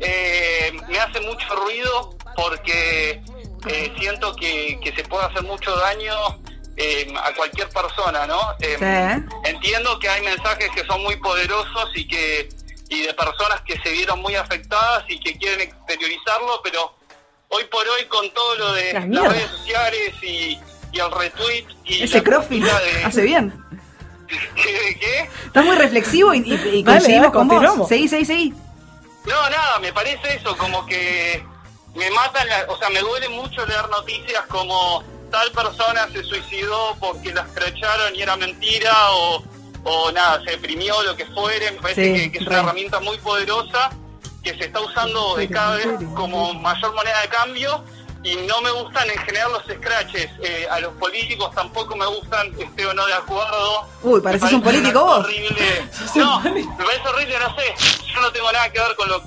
[0.00, 3.22] Eh, me hace mucho ruido porque
[3.68, 6.14] eh, siento que, que se puede hacer mucho daño
[6.76, 8.40] eh, a cualquier persona, ¿no?
[8.60, 9.50] Eh, Sí.
[9.50, 12.48] Entiendo que hay mensajes que son muy poderosos y que
[12.88, 16.94] y de personas que se vieron muy afectadas y que quieren exteriorizarlo, pero
[17.48, 20.58] hoy por hoy con todo lo de La las redes sociales y,
[20.92, 23.52] y el retweet y Ese crossfit de- hace bien.
[24.28, 24.96] ¿Qué?
[25.00, 25.28] qué?
[25.46, 27.88] Estás muy reflexivo y, y- y Dale, coincidimos dale, con vos.
[27.88, 28.54] Seguí, seguí, seguí.
[29.24, 31.42] No, nada, me parece eso, como que
[31.94, 35.02] me matan, la- o sea, me duele mucho leer noticias como
[35.32, 39.42] tal persona se suicidó porque la escracharon y era mentira o,
[39.84, 42.50] o nada, se deprimió, lo que fuere, me parece Sí, que, que es re.
[42.52, 43.90] una herramienta muy poderosa
[44.44, 47.82] que se está usando de cada vez como mayor moneda de cambio
[48.24, 52.52] y no me gustan en general los scratches, Eh, a los políticos tampoco me gustan,
[52.60, 53.88] esté o no de acuerdo.
[54.02, 55.18] Uy, pareces parece un político vos.
[55.24, 55.88] horrible.
[56.14, 56.50] No, me
[56.84, 57.74] parece horrible, no sé.
[58.14, 59.20] Yo no tengo nada que ver con lo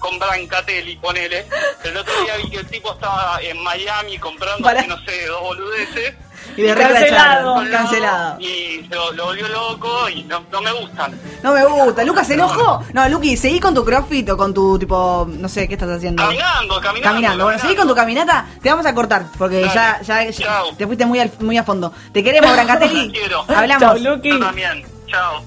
[0.00, 1.46] con Brancatelli, ponele.
[1.84, 4.82] El otro día vi que el tipo estaba en Miami comprando, Para.
[4.86, 6.14] no sé, dos boludeces.
[6.56, 7.62] Y de Cancelado.
[7.70, 8.40] Cancelado.
[8.40, 11.16] Y lo, lo volvió loco y no, no me gustan.
[11.42, 12.02] No me gusta.
[12.02, 12.82] ¿Lucas se enojó?
[12.92, 15.28] No, Luqui, seguí con tu crossfit o con tu tipo.
[15.30, 16.22] No sé, ¿qué estás haciendo?
[16.22, 17.02] Caminando, caminando.
[17.02, 17.44] Caminando.
[17.44, 18.46] Bueno, seguí con tu caminata.
[18.62, 19.72] Te vamos a cortar porque Dale.
[19.74, 20.00] ya,
[20.32, 21.92] ya, te fuiste muy, al- muy a fondo.
[22.12, 23.12] Te queremos, Brancatelli.
[23.12, 23.44] Te quiero.
[23.46, 23.80] Hablamos.
[23.80, 24.30] Chau, Luqui.
[24.30, 24.84] Yo también.
[25.06, 25.44] Chao.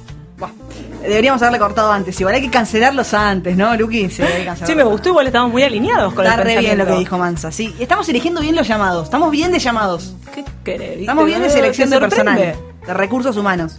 [1.04, 2.20] Deberíamos haberle cortado antes.
[2.20, 4.10] Igual hay que cancelarlos antes, ¿no, Luqui?
[4.10, 4.24] Sí,
[4.66, 7.18] Sí, me gustó, igual estamos muy alineados con Está el re bien lo que dijo
[7.18, 7.52] Mansa.
[7.52, 9.06] Sí, estamos eligiendo bien los llamados.
[9.06, 10.16] Estamos bien de llamados.
[10.34, 11.02] ¿Qué querés?
[11.02, 13.76] Estamos bien de ¿Te selección de personal, de recursos humanos.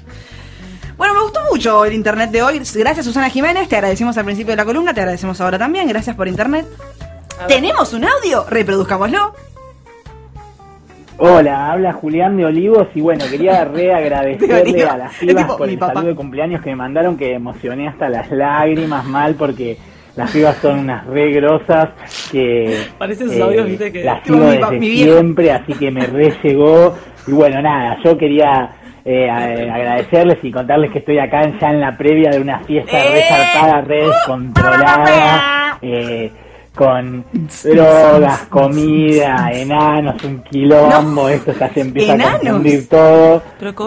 [0.96, 2.60] Bueno, me gustó mucho el internet de hoy.
[2.74, 3.68] Gracias, Susana Jiménez.
[3.68, 5.88] Te agradecimos al principio de la columna, te agradecemos ahora también.
[5.88, 6.66] Gracias por internet.
[7.48, 8.44] ¿Tenemos un audio?
[8.48, 9.34] Reproduzcámoslo.
[11.16, 14.90] Hola, habla Julián de Olivos y bueno, quería re De agradecerle Olivos.
[14.90, 15.92] a las pibas tipo por el papá.
[15.94, 19.76] saludo de cumpleaños que me mandaron que emocioné hasta las lágrimas mal porque
[20.16, 21.90] las pibas son unas re grosas
[22.32, 26.06] que eh, Parecen sus audios, viste, que- las sigo desde mi siempre, así que me
[26.06, 26.94] re llegó
[27.26, 28.70] y bueno, nada, yo quería
[29.04, 32.92] eh, a- agradecerles y contarles que estoy acá ya en la previa de una fiesta
[32.92, 33.22] re ¡Eh!
[33.28, 36.30] zarpada, re descontrolada, eh,
[36.74, 37.24] con
[37.62, 42.34] drogas, comida, enanos, un quilombo, esto ya se empieza ¿Enanos?
[42.34, 43.42] a confundir todo.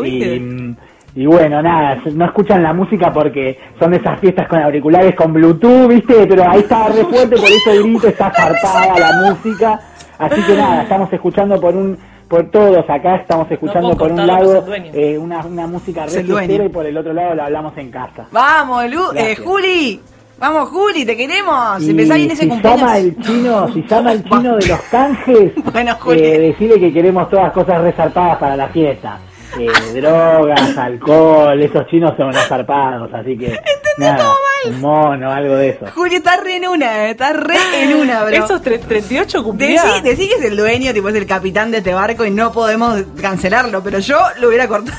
[0.06, 0.76] Y,
[1.16, 5.34] y bueno, nada, no escuchan la música porque son de esas fiestas con auriculares con
[5.34, 6.28] Bluetooth, ¿viste?
[6.28, 9.80] Pero ahí está re fuerte, por eso el grito está zarpada la música.
[10.20, 14.66] Así que nada, estamos escuchando por un por todos acá estamos escuchando por un lado
[14.94, 18.28] eh, una, una música re y por el otro lado la hablamos en casa.
[18.32, 19.36] Vamos, Lu eh.
[19.36, 20.02] Juli.
[20.40, 21.82] Vamos, Juli, te queremos.
[21.82, 22.80] Y Empezá bien ese si cumpleaños.
[22.82, 26.20] llama el chino, si llama el chino de los canjes, Bueno, Juli.
[26.24, 29.20] eh, decirle que queremos todas cosas resarpadas para la fiesta.
[29.58, 29.68] Eh,
[30.02, 33.58] drogas, alcohol, esos chinos son unos zarpados, así que
[33.98, 34.26] nada,
[34.68, 35.86] un mono, algo de eso.
[35.96, 38.36] Juli está re en una, eh, está re en una, bro.
[38.36, 40.04] Esos tre- 38 cumplían.
[40.04, 42.52] Decí, decí que es el dueño, tipo es el capitán de este barco y no
[42.52, 44.96] podemos cancelarlo, pero yo lo hubiera cortado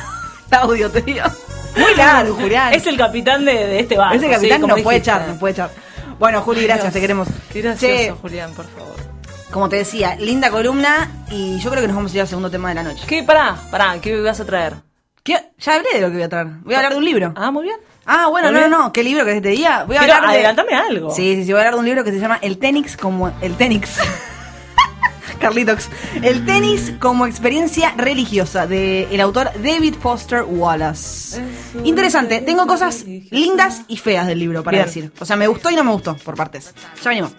[0.50, 1.20] el audio, te digo.
[1.78, 2.72] Muy largo, Julián.
[2.74, 4.16] Es el capitán de, de este barco.
[4.16, 5.70] Ese sí, capitán como nos puede echar, nos puede echar.
[6.18, 7.28] Bueno, Juli, gracias, Dios, te queremos.
[7.54, 8.94] Gracioso, Che, Julián, por favor.
[9.52, 12.50] como te decía, linda columna y yo creo que nos vamos a ir al segundo
[12.50, 13.04] tema de la noche.
[13.06, 13.22] ¿Qué?
[13.22, 14.74] Pará, pará, ¿qué vas a traer?
[15.22, 15.50] ¿Qué?
[15.58, 16.46] Ya hablé de lo que voy a traer.
[16.62, 17.32] Voy a hablar de un libro.
[17.36, 17.76] Ah, muy bien.
[18.06, 18.92] Ah, bueno, no, no, no.
[18.92, 19.84] ¿Qué libro que es este día?
[19.86, 20.36] Voy a Quiero- hablar de...
[20.36, 21.10] adelantame algo.
[21.14, 23.30] Sí, sí, sí, voy a hablar de un libro que se llama El tenis como...
[23.42, 23.98] El tenis.
[25.38, 25.88] Carlitox.
[26.22, 31.40] El tenis como experiencia religiosa de el autor David Foster Wallace.
[31.84, 32.40] Interesante.
[32.40, 34.86] Tengo cosas lindas y feas del libro para Bien.
[34.86, 35.12] decir.
[35.18, 36.74] O sea, me gustó y no me gustó por partes.
[37.02, 37.32] Ya venimos.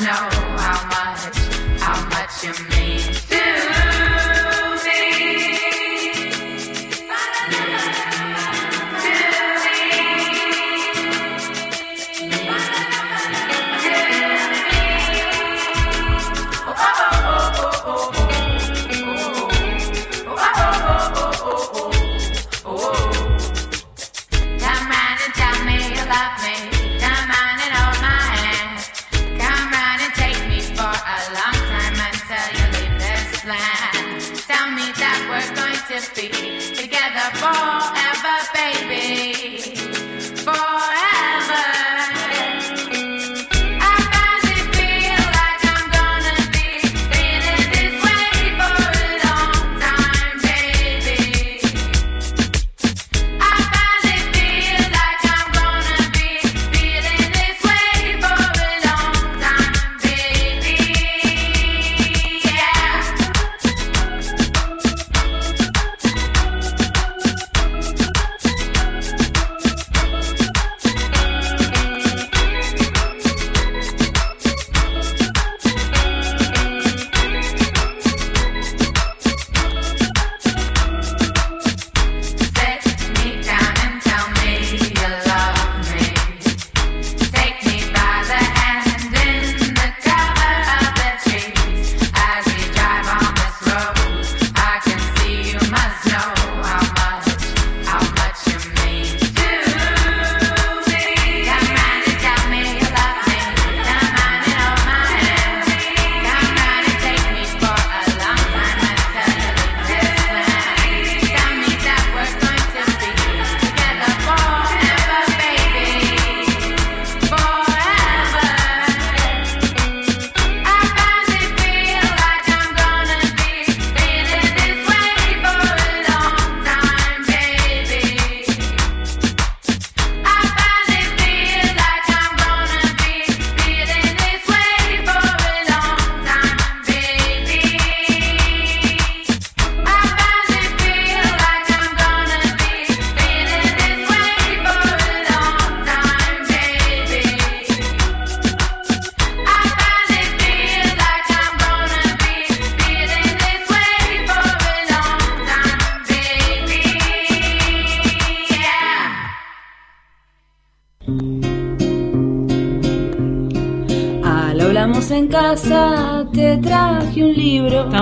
[0.00, 1.36] Know how much,
[1.80, 2.71] how much you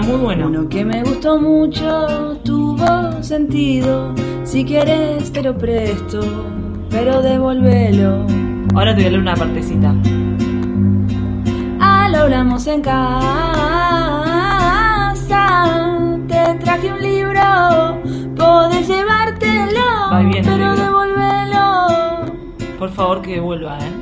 [0.01, 0.47] Está muy bueno.
[0.47, 4.15] Uno que me gustó mucho, tuvo sentido.
[4.45, 6.21] Si quieres te lo presto,
[6.89, 8.25] pero devuélvelo.
[8.75, 9.95] Ahora te voy a leer una partecita.
[11.81, 13.05] Al hablamos en casa,
[16.29, 18.01] te traje un libro.
[18.37, 20.77] Podés llevártelo, Va bien pero libro.
[20.77, 21.87] devuélvelo.
[22.79, 24.00] Por favor que vuelva, ¿eh?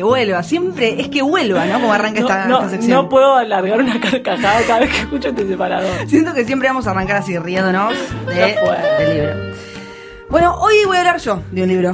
[0.00, 1.74] Que vuelva, siempre es que vuelva, ¿no?
[1.74, 3.02] Como arranca No, esta, no, esta sección.
[3.02, 5.90] no puedo alargar una carcajada cada vez que escucho este separador.
[6.08, 7.92] Siento que siempre vamos a arrancar así riéndonos
[8.26, 8.56] de,
[8.98, 9.56] del libro.
[10.30, 11.92] Bueno, hoy voy a hablar yo de un libro.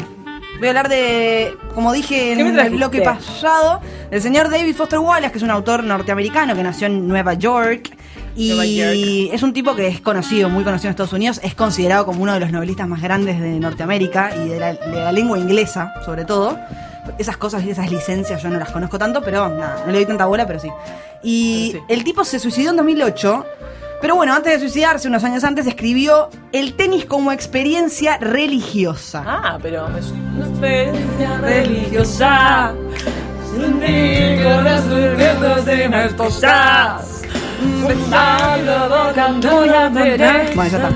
[0.61, 4.77] Voy a hablar de, como dije ¿Qué me en el bloque pasado, del señor David
[4.77, 7.91] Foster Wallace, que es un autor norteamericano que nació en Nueva York.
[8.37, 11.41] Y es un tipo que es conocido, muy conocido en Estados Unidos.
[11.43, 14.95] Es considerado como uno de los novelistas más grandes de Norteamérica y de la, de
[14.95, 16.57] la lengua inglesa, sobre todo.
[17.19, 20.07] Esas cosas y esas licencias yo no las conozco tanto, pero nada, no le doy
[20.07, 20.71] tanta bola, pero sí.
[21.23, 21.93] Y Pero sí.
[21.95, 23.45] el tipo se suicidó en 2008.
[24.01, 29.25] Pero bueno, antes de suicidarse, unos años antes, escribió El tenis como experiencia religiosa.
[29.27, 32.75] Ah, pero me una experiencia religiosa.
[33.59, 37.23] Sentir que resurgiendo de mis cosas.
[37.83, 38.01] Bueno,
[39.71, 40.91] ya está.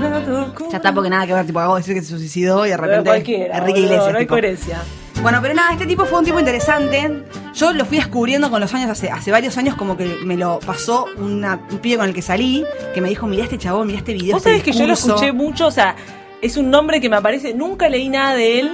[0.69, 3.09] Ya está porque nada que ver, tipo, hago decir que se suicidó y de repente
[3.09, 4.11] Enrique Iglesias.
[4.11, 4.33] no hay tipo.
[4.33, 4.81] coherencia.
[5.21, 7.23] Bueno, pero nada, este tipo fue un tipo interesante.
[7.53, 10.59] Yo lo fui descubriendo con los años, hace, hace varios años, como que me lo
[10.59, 13.99] pasó una- un pibe con el que salí, que me dijo, mirá este chabón, mirá
[13.99, 14.33] este video.
[14.33, 15.15] Vos este sabés que yo lo discurso".
[15.15, 15.95] escuché mucho, o sea,
[16.41, 18.71] es un nombre que me aparece, nunca leí nada de él.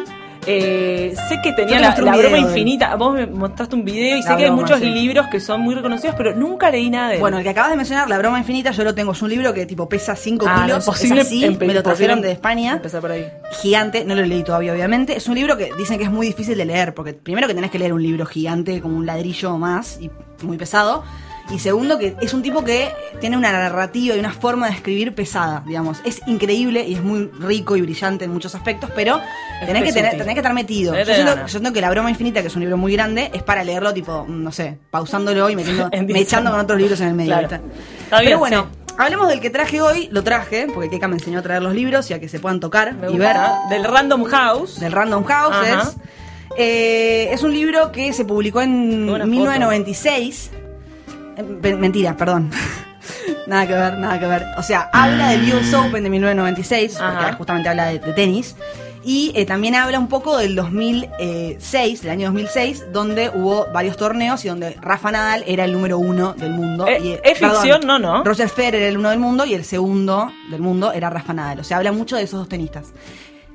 [0.49, 2.95] Eh, sé que tenía la, broma infinita.
[2.95, 4.85] Vos me mostraste un video y La sé que hay muchos sí.
[4.85, 7.19] libros que son muy reconocidos, pero nunca leí nada de él.
[7.19, 9.11] Bueno, el que acabas de mencionar, La Broma Infinita, yo lo tengo.
[9.11, 10.85] Es un libro que tipo pesa 5 Ah, no, kilos.
[10.85, 12.73] imposible es así, me lo trajeron de España.
[12.73, 13.25] Empezar por ahí.
[13.61, 15.17] Gigante, no lo leí todavía, obviamente.
[15.17, 17.69] Es un libro que dicen que es muy difícil de leer, porque primero que tenés
[17.71, 20.09] que leer un libro gigante, como un ladrillo o más, y
[20.43, 21.03] muy pesado.
[21.49, 22.89] Y segundo, que es un tipo que
[23.21, 26.01] tiene una narrativa y una forma de escribir pesada, digamos.
[26.03, 29.21] Es increíble y es muy rico y brillante en muchos aspectos, pero
[29.65, 30.93] tenés que, tener, tenés que estar metido.
[30.95, 31.51] Yo siento, ganas.
[31.51, 33.93] yo siento que La Broma Infinita, que es un libro muy grande, es para leerlo,
[33.93, 37.37] tipo, no sé, pausándolo y metiendo, echando con otros libros en el medio.
[37.37, 37.63] Claro.
[38.03, 38.93] Está bien, pero bueno, sí.
[38.97, 40.09] hablemos del que traje hoy.
[40.11, 42.59] Lo traje, porque Keka me enseñó a traer los libros y a que se puedan
[42.59, 43.37] tocar Me y ver
[43.69, 44.79] Del Random House.
[44.81, 45.73] del Random Houses.
[45.73, 45.93] Ajá.
[46.57, 50.51] Eh, es un libro que se publicó en Qué buena 1996.
[51.37, 52.51] Eh, mentira, perdón.
[53.47, 54.43] nada que ver, nada que ver.
[54.57, 57.33] O sea, habla del US Open de 1996, porque Ajá.
[57.33, 58.55] justamente habla de, de tenis.
[59.07, 64.43] Y eh, también habla un poco del 2006, del año 2006, donde hubo varios torneos
[64.43, 66.85] y donde Rafa Nadal era el número uno del mundo.
[66.85, 67.87] Eh, y, eh, ¿es perdón, ficción?
[67.87, 68.25] No, no.
[68.25, 71.61] Roger Federer era el uno del mundo y el segundo del mundo era Rafa Nadal.
[71.61, 72.87] O sea, habla mucho de esos dos tenistas.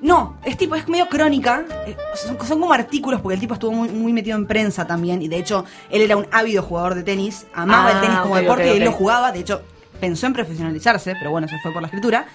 [0.03, 1.65] No, es tipo, es medio crónica.
[1.87, 5.23] eh, son, son como artículos porque el tipo estuvo muy, muy metido en prensa también.
[5.23, 7.47] Y de hecho, él era un ávido jugador de tenis.
[7.55, 9.33] Amaba Ah, el tenis como ok, deporte y él lo jugaba.
[9.33, 9.63] De hecho,
[10.01, 12.27] pensó en profesionalizarse, pero bueno, se fue por la escritura.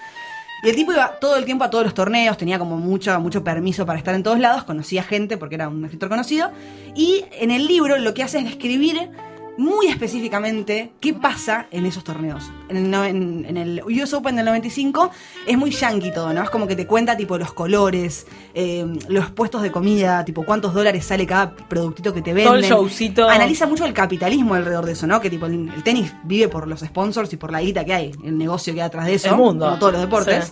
[0.63, 3.43] Y el tipo iba todo el tiempo a todos los torneos, tenía como mucho, mucho
[3.43, 6.49] permiso para estar en todos lados, conocía gente porque era un escritor conocido.
[6.95, 9.11] Y en el libro lo que hace es describir
[9.58, 12.43] muy específicamente qué pasa en esos torneos.
[12.70, 15.10] En el, no- en- en el US Open del 95
[15.47, 16.43] es muy yankee todo, ¿no?
[16.43, 20.74] Es como que te cuenta tipo los colores, eh, los puestos de comida, tipo cuántos
[20.74, 22.45] dólares sale cada productito que te venden.
[22.45, 23.28] Todo el showcito.
[23.30, 25.20] Analiza mucho el capitalismo alrededor de eso, ¿no?
[25.22, 28.12] Que tipo el, el tenis vive por los sponsors y por la guita que hay,
[28.24, 29.30] el negocio que hay atrás de eso.
[29.30, 29.66] El mundo.
[29.66, 30.45] Como todos los deportes.
[30.45, 30.51] Sí.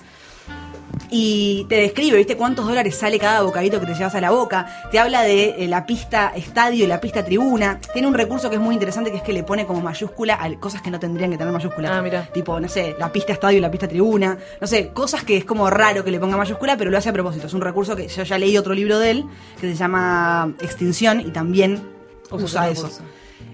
[1.10, 2.36] Y te describe, ¿viste?
[2.36, 4.66] Cuántos dólares sale cada bocadito que te llevas a la boca.
[4.92, 7.80] Te habla de eh, la pista estadio y la pista tribuna.
[7.94, 10.54] Tiene un recurso que es muy interesante que es que le pone como mayúscula a
[10.60, 11.98] cosas que no tendrían que tener mayúscula.
[11.98, 12.28] Ah, mira.
[12.34, 14.38] Tipo, no sé, la pista estadio y la pista tribuna.
[14.60, 17.14] No sé, cosas que es como raro que le ponga mayúscula, pero lo hace a
[17.14, 17.48] propósito.
[17.48, 19.26] Es un recurso que yo ya leí otro libro de él
[19.62, 21.84] que se llama Extinción y también
[22.32, 22.84] Usa usa eso.
[22.84, 23.04] recurso.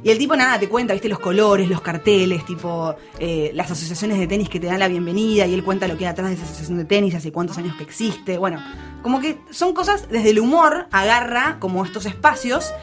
[0.04, 4.18] Y el tipo nada, te cuenta, viste, los colores, los carteles, tipo, eh, las asociaciones
[4.18, 6.36] de tenis que te dan la bienvenida, y él cuenta lo que hay atrás de
[6.36, 8.39] esa asociación de tenis, hace cuántos años que existe.
[8.39, 8.60] Bueno,
[9.04, 12.74] como que son cosas, desde el humor, agarra como estos espacios,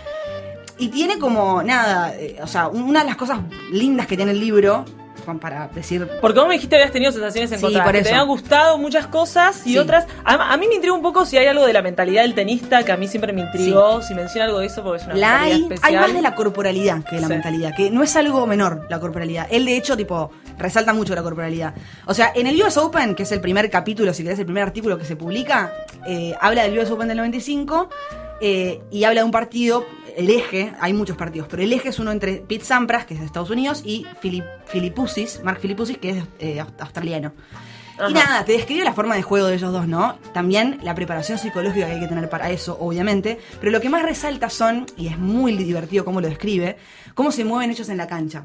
[0.78, 3.40] y tiene como, nada, eh, o sea, una de las cosas
[3.72, 4.84] lindas que tiene el libro,
[5.28, 6.08] Juan, para decir...
[6.22, 7.86] Porque vos me dijiste que habías tenido sensaciones Sí, encontradas.
[7.86, 9.78] por que te habían gustado muchas cosas y Sí.
[9.78, 10.06] otras.
[10.24, 12.82] A, a mí me intriga un poco si hay algo de la mentalidad del tenista
[12.82, 14.00] que a mí siempre me intrigó.
[14.00, 15.94] Si menciona algo de eso, porque es una La mentalidad hay, especial.
[15.94, 17.32] hay más de la corporalidad que de la Sí.
[17.34, 19.46] mentalidad, que no es algo menor la corporalidad.
[19.50, 21.74] Él de hecho, tipo, resalta mucho la corporalidad.
[22.06, 24.62] O sea, en el US Open, que es el primer capítulo, si querés, el primer
[24.62, 25.72] artículo que se publica,
[26.06, 27.90] eh, habla del US Open del 95
[28.40, 29.84] eh, y habla de un partido,
[30.18, 33.20] el eje, hay muchos partidos, pero el eje es uno entre Pete Sampras, que es
[33.20, 37.32] de Estados Unidos, y Filip, Filipussis, Mark Filipussis, que es eh, aust- australiano.
[37.98, 38.10] Ajá.
[38.10, 40.18] Y nada, te describe la forma de juego de ellos dos, ¿no?
[40.32, 43.38] También la preparación psicológica que hay que tener para eso, obviamente.
[43.58, 46.76] Pero lo que más resalta son, y es muy divertido cómo lo describe,
[47.14, 48.44] cómo se mueven ellos en la cancha.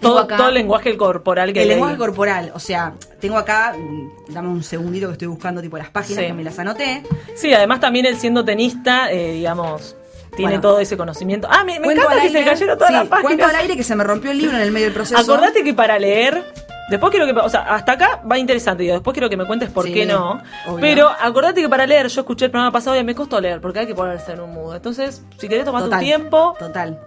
[0.00, 1.76] Todo, acá todo el lenguaje corporal que el leí.
[1.76, 2.50] lenguaje corporal.
[2.56, 6.26] O sea, tengo acá, mm, dame un segundito que estoy buscando tipo las páginas Sí.
[6.26, 7.04] que me las anoté.
[7.36, 9.94] Sí, además también él siendo tenista, eh, digamos,
[10.36, 10.60] tiene Bueno.
[10.62, 11.48] todo ese conocimiento.
[11.50, 13.22] Ah, me, me encanta que se aire- cayeron todas sí, las páginas.
[13.22, 15.20] Cuento al aire que se me rompió el libro en el medio del proceso.
[15.20, 16.42] Acordate que para leer,
[16.90, 19.70] después quiero que, o sea, hasta acá va interesante, digo, después quiero que me cuentes
[19.70, 20.40] por Sí, qué no.
[20.66, 20.78] obvio.
[20.80, 23.80] Pero acordate que para leer, yo escuché el programa pasado y me costó leer, porque
[23.80, 24.74] hay que ponerse en un mood.
[24.76, 26.98] Entonces, si querés tomar tu tiempo, Total.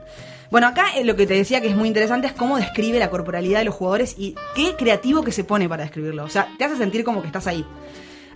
[0.52, 3.10] Bueno, acá eh, lo que te decía que es muy interesante es cómo describe la
[3.10, 6.24] corporalidad de los jugadores y qué creativo que se pone para describirlo.
[6.24, 7.66] O sea, te hace sentir como que estás ahí.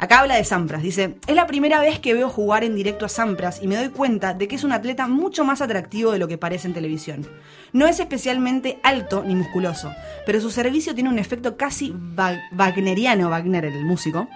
[0.02, 3.10] Acá habla de Sampras, dice, es la primera vez que veo jugar en directo a
[3.10, 6.30] Sampras y me doy cuenta de que es un atleta mucho más atractivo de lo
[6.30, 7.28] que parece en televisión.
[7.74, 9.92] No es especialmente alto ni musculoso,
[10.26, 14.30] pero su servicio tiene un efecto casi wa- wagneriano, Wagner el músico,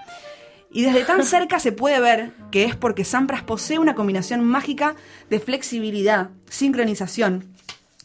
[0.70, 4.96] y desde tan cerca se puede ver que es porque Sampras posee una combinación mágica
[5.30, 7.53] de flexibilidad, sincronización,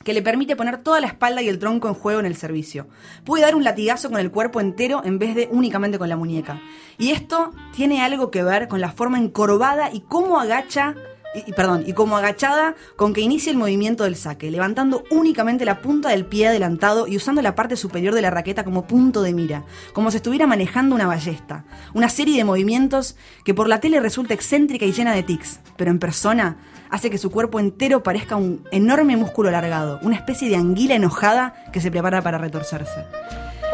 [0.09, 2.87] que le permite poner toda la espalda y el tronco en juego en el servicio.
[3.27, 6.63] Puede dar un latigazo con el cuerpo entero en vez de únicamente con la muñeca.
[6.97, 10.95] Y esto tiene algo que ver con la forma encorvada y cómo agacha
[11.35, 15.81] y, perdón, y como agachada con que inicie el movimiento del saque, levantando únicamente la
[15.81, 19.35] punta del pie adelantado y usando la parte superior de la raqueta como punto de
[19.35, 21.65] mira, como si estuviera manejando una ballesta.
[21.93, 25.91] Una serie de movimientos que por la tele resulta excéntrica y llena de tics, pero
[25.91, 26.57] en persona
[26.91, 31.55] hace que su cuerpo entero parezca un enorme músculo alargado, una especie de anguila enojada
[31.73, 33.05] que se prepara para retorcerse.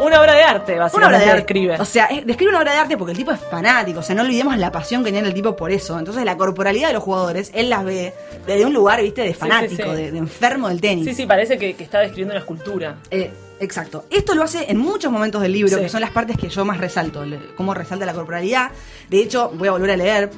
[0.01, 1.15] Una obra de arte, Una básicamente.
[1.15, 1.35] obra de arte.
[1.53, 1.79] describe.
[1.79, 3.99] O sea, es- describe una obra de arte porque el tipo es fanático.
[3.99, 5.97] O sea, no olvidemos la pasión que tiene el tipo por eso.
[5.97, 8.13] Entonces, la corporalidad de los jugadores, él las ve
[8.45, 9.89] desde un lugar, viste, de sí, fanático, sí.
[9.95, 11.05] De, de enfermo del tenis.
[11.05, 12.97] Sí, sí, parece que, que está describiendo una escultura.
[13.09, 13.31] Eh,
[13.61, 14.05] exacto.
[14.11, 15.83] Esto lo hace en muchos momentos del libro, Sí.
[15.83, 17.23] que son las partes que yo más resalto.
[17.55, 18.71] Cómo resalta la corporalidad.
[19.09, 20.29] De hecho, voy a volver a leer.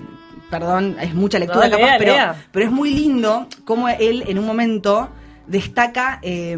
[0.52, 2.46] Perdón, es mucha lectura No, capaz, lea, pero, lea.
[2.54, 5.10] pero es muy lindo cómo él en un momento
[5.48, 6.56] destaca, eh,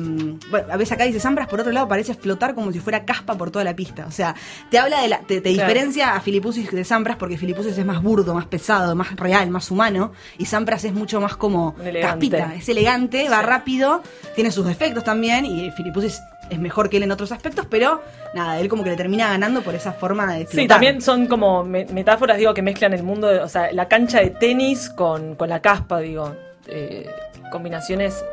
[0.49, 3.35] bueno, a veces acá dice Sampras, por otro lado parece flotar como si fuera caspa
[3.37, 4.05] por toda la pista.
[4.07, 4.35] O sea,
[4.69, 5.67] te habla de la, te, te Claro.
[5.69, 9.69] diferencia a Filipusis de Sampras porque Filipusis es más burdo, más pesado, más real, más
[9.71, 12.29] humano, y Sampras es mucho más como Elegante.
[12.29, 14.01] caspita, es elegante, va rápido,
[14.35, 16.19] tiene sus defectos también, y Filipusis
[16.49, 18.01] es mejor que él en otros aspectos, pero
[18.33, 20.67] nada, él como que le termina ganando por esa forma de Sí, flotar.
[20.67, 24.19] también son como me- metáforas, digo, que mezclan el mundo, de- o sea, la cancha
[24.19, 26.35] de tenis con, con la caspa, digo.
[26.71, 27.07] Eh,
[27.51, 28.23] combinaciones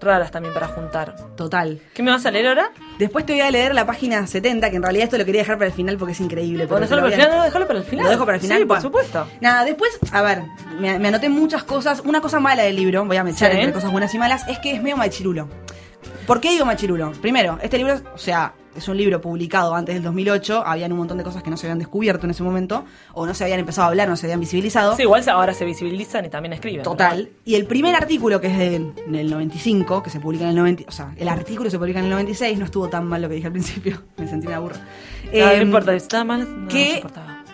[0.00, 1.14] raras también para juntar.
[1.36, 1.80] Total.
[1.94, 2.70] ¿Qué me vas a leer ahora?
[2.98, 5.56] Después te voy a leer la página 70, que en realidad esto lo quería dejar
[5.58, 6.66] para el final porque es increíble.
[6.66, 8.04] pero dejarlo para el final, no, dejarlo para el final.
[8.04, 8.58] ¿Lo dejo para el final?
[8.58, 9.26] Sí, por supuesto.
[9.40, 10.42] Nada, después, a ver,
[10.78, 12.00] me, me anoté muchas cosas.
[12.04, 13.58] Una cosa mala del libro, voy a mechar Sí.
[13.58, 15.48] entre cosas buenas y malas, es que es medio machirulo.
[16.30, 17.10] ¿Por qué digo machirulo?
[17.20, 21.18] Primero, este libro, o sea, es un libro publicado antes del 2008, habían un montón
[21.18, 23.86] de cosas que no se habían descubierto en ese momento, o no se habían empezado
[23.86, 24.94] a hablar, no se habían visibilizado.
[24.94, 26.84] Sí, igual ahora se visibilizan y también escriben.
[26.84, 27.30] Total.
[27.44, 30.84] Y el primer artículo, que es del, del 95, que se publica en el 90,
[30.86, 33.34] o sea, el artículo se publica en el 96, no estuvo tan mal lo que
[33.34, 34.76] dije al principio, me sentí una burra.
[35.24, 35.30] ¿no?
[35.32, 36.46] Em, importa, está mal.
[36.62, 37.44] No, que- no importaba.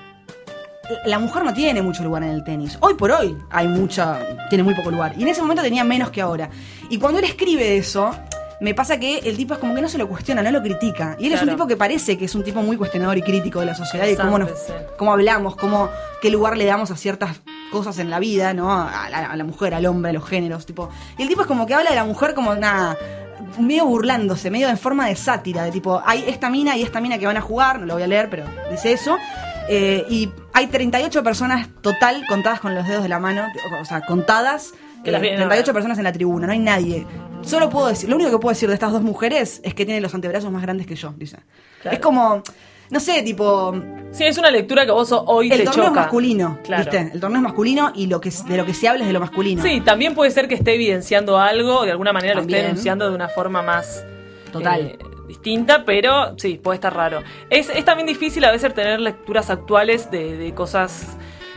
[1.06, 2.76] la mujer no tiene mucho lugar en el tenis.
[2.82, 4.20] Hoy por hoy hay mucha,
[4.50, 5.14] tiene muy poco lugar.
[5.16, 6.50] Y en ese momento tenía menos que ahora.
[6.90, 8.14] Y cuando él escribe eso,
[8.60, 11.16] me pasa que el tipo es como que no se lo cuestiona, no lo critica.
[11.18, 13.60] Y él es un tipo que parece que es un tipo muy cuestionador y crítico
[13.60, 14.72] de la sociedad y cómo, nos, sí.
[14.96, 15.88] cómo hablamos, cómo,
[16.22, 17.40] qué lugar le damos a ciertas
[17.70, 18.72] cosas en la vida, ¿no?
[18.72, 20.88] A la, a la mujer, al hombre, a los géneros, tipo.
[21.18, 22.96] Y el tipo es como que habla de la mujer como nada
[23.58, 27.18] medio burlándose, medio en forma de sátira, de tipo, hay esta mina y esta mina
[27.18, 29.16] que van a jugar, no lo voy a leer, pero dice eso.
[29.68, 33.46] Eh, y hay 38 personas total contadas con los dedos de la mano,
[33.80, 34.74] o sea, contadas.
[35.06, 35.74] Que las eh, vienen a 38 ver.
[35.74, 37.06] personas en la tribuna, no hay nadie.
[37.42, 40.02] Solo puedo decir, lo único que puedo decir de estas dos mujeres es que tienen
[40.02, 41.38] los antebrazos más grandes que yo, dice.
[41.82, 41.94] Claro.
[41.96, 42.42] Es como,
[42.90, 43.74] no sé, tipo,
[44.12, 46.00] Sí, es una lectura que vos hoy el te torneo choca.
[46.00, 46.82] es masculino, Claro.
[46.84, 47.10] ¿viste?
[47.12, 49.20] El torneo es masculino y lo que de lo que se habla es de lo
[49.20, 49.62] masculino.
[49.62, 53.14] Sí, también puede ser que esté evidenciando algo, de alguna manera lo esté denunciando de
[53.14, 54.04] una forma más
[54.52, 54.80] Total.
[54.80, 54.98] eh,
[55.28, 57.22] distinta, pero sí, puede estar raro.
[57.50, 61.16] Es, es también difícil a veces tener lecturas actuales de, de cosas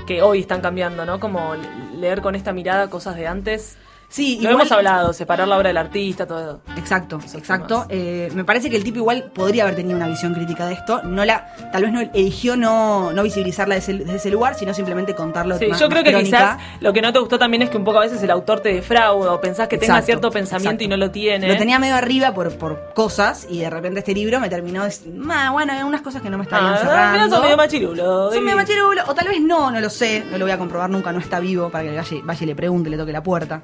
[0.09, 1.19] que hoy están cambiando, ¿no?
[1.19, 1.53] Como
[1.95, 3.77] leer con esta mirada cosas de antes.
[4.11, 6.61] Sí, Lo hemos hablado, separar la obra del artista, todo.
[6.75, 7.85] Exacto, Esos exacto.
[7.89, 11.03] Eh, me parece que el tipo igual podría haber tenido una visión crítica de esto.
[11.03, 14.73] No la, tal vez no eligió no, no visibilizarla desde, ese- desde ese lugar, sino
[14.73, 15.59] simplemente contarlo.
[15.59, 16.37] Sí, más- yo creo más que crónica.
[16.57, 18.61] quizás lo que no te gustó también es que un poco a veces el autor
[18.61, 20.83] te defrauda o pensás que tenga cierto pensamiento exacto.
[20.85, 21.47] y no lo tiene.
[21.47, 24.85] Lo tenía medio arriba por, por cosas y de repente este libro me terminó
[25.15, 27.35] "Ma, bueno, hay unas cosas que no me estaban Ah, cerrando.
[27.35, 28.31] son medio machirulo.
[28.33, 30.89] Son medio machirulo, o tal vez no, no lo sé, no lo voy a comprobar
[30.89, 33.61] nunca, no está vivo para que vaya, vaya y le pregunte, le toque la puerta.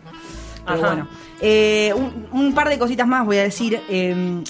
[0.66, 0.88] Pero Ajá.
[0.88, 1.08] bueno,
[1.42, 3.80] Eh, un, un par de cositas más voy a decir.
[3.90, 4.44] eh,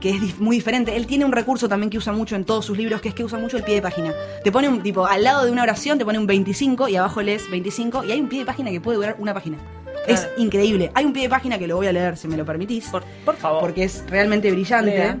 [0.00, 0.94] que es muy diferente.
[0.96, 3.24] Él tiene un recurso también que usa mucho en todos sus libros, que es que
[3.24, 4.12] usa mucho el pie de página.
[4.44, 7.20] Te pone un tipo, al lado de una oración te pone un 25 y abajo
[7.20, 9.58] lees 25 y hay un pie de página que puede durar una página.
[10.06, 10.92] Es increíble.
[10.94, 12.86] Hay un pie de página que lo voy a leer, si me lo permitís.
[12.90, 13.58] Por, por favor.
[13.60, 15.16] Porque es realmente brillante.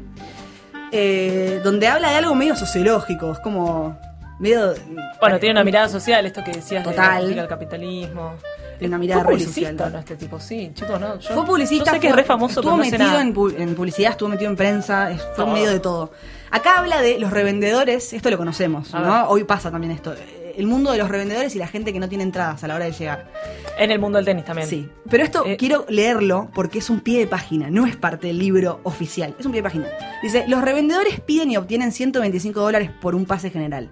[0.92, 3.98] Eh, donde habla de algo medio sociológico, es como
[4.38, 4.74] medio...
[5.20, 7.38] Bueno, tiene una mirada social, esto que decías de Total.
[7.38, 8.34] al capitalismo.
[8.78, 9.92] Tiene una mirada Fue publicista, social.
[9.92, 9.98] ¿no?
[9.98, 11.18] Este tipo, sí, chicos, no.
[11.18, 13.20] Yo, Fue publicista, Yo sé que es re famoso, estuvo pero no metido nada.
[13.22, 15.46] en, pu- en publicidad, estuvo metido en prensa, es- fue Todo.
[15.54, 16.12] medio de todo.
[16.50, 19.12] Acá habla de los revendedores, esto lo conocemos, A ¿no?
[19.12, 19.22] ver.
[19.28, 20.14] Hoy pasa también esto.
[20.14, 22.74] eh, El mundo de los revendedores y la gente que no tiene entradas a la
[22.74, 23.30] hora de llegar.
[23.78, 24.66] En el mundo del tenis también.
[24.68, 24.88] Sí.
[25.08, 28.38] Pero esto Eh, quiero leerlo porque es un pie de página, no es parte del
[28.40, 29.86] libro oficial, es un pie de página.
[30.20, 33.88] Dice, los revendedores piden y obtienen 125 dólares por un pase general.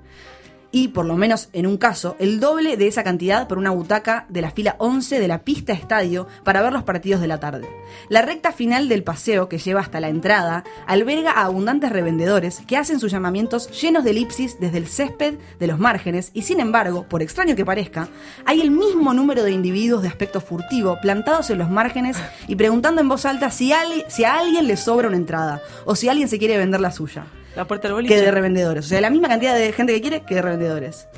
[0.72, 4.26] Y, por lo menos en un caso, el doble de esa cantidad por una butaca
[4.28, 7.68] de la fila 11 de la pista estadio para ver los partidos de la tarde.
[8.08, 12.76] La recta final del paseo que lleva hasta la entrada alberga a abundantes revendedores que
[12.76, 17.06] hacen sus llamamientos llenos de elipsis desde el césped de los márgenes y sin embargo,
[17.08, 18.08] por extraño que parezca,
[18.44, 22.16] hay el mismo número de individuos de aspecto furtivo plantados en los márgenes
[22.48, 23.72] y preguntando en voz alta si,
[24.08, 27.26] si a alguien le sobra una entrada o si alguien se quiere vender la suya
[27.56, 28.14] La puerta del boliche.
[28.14, 28.84] que de revendedores.
[28.84, 31.08] O sea, la misma cantidad de gente que quiere que de revendedores.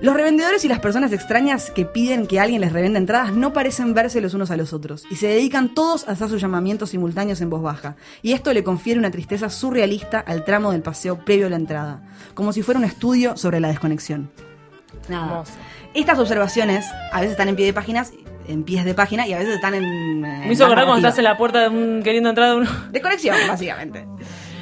[0.00, 3.94] Los revendedores y las personas extrañas que piden que alguien les revenda entradas no parecen
[3.94, 7.40] verse los unos a los otros y se dedican todos a hacer sus llamamientos simultáneos
[7.40, 7.96] en voz baja.
[8.22, 12.02] Y esto le confiere una tristeza surrealista al tramo del paseo previo a la entrada,
[12.34, 14.30] como si fuera un estudio sobre la desconexión.
[15.08, 15.42] Nada.
[15.94, 18.12] Estas observaciones a veces están en pie de páginas,
[18.46, 20.20] en pies de página y a veces están en.
[20.20, 22.70] Me hizo acordar cuando estás en la puerta de un, queriendo entrar de uno.
[22.90, 24.06] De conexión, básicamente.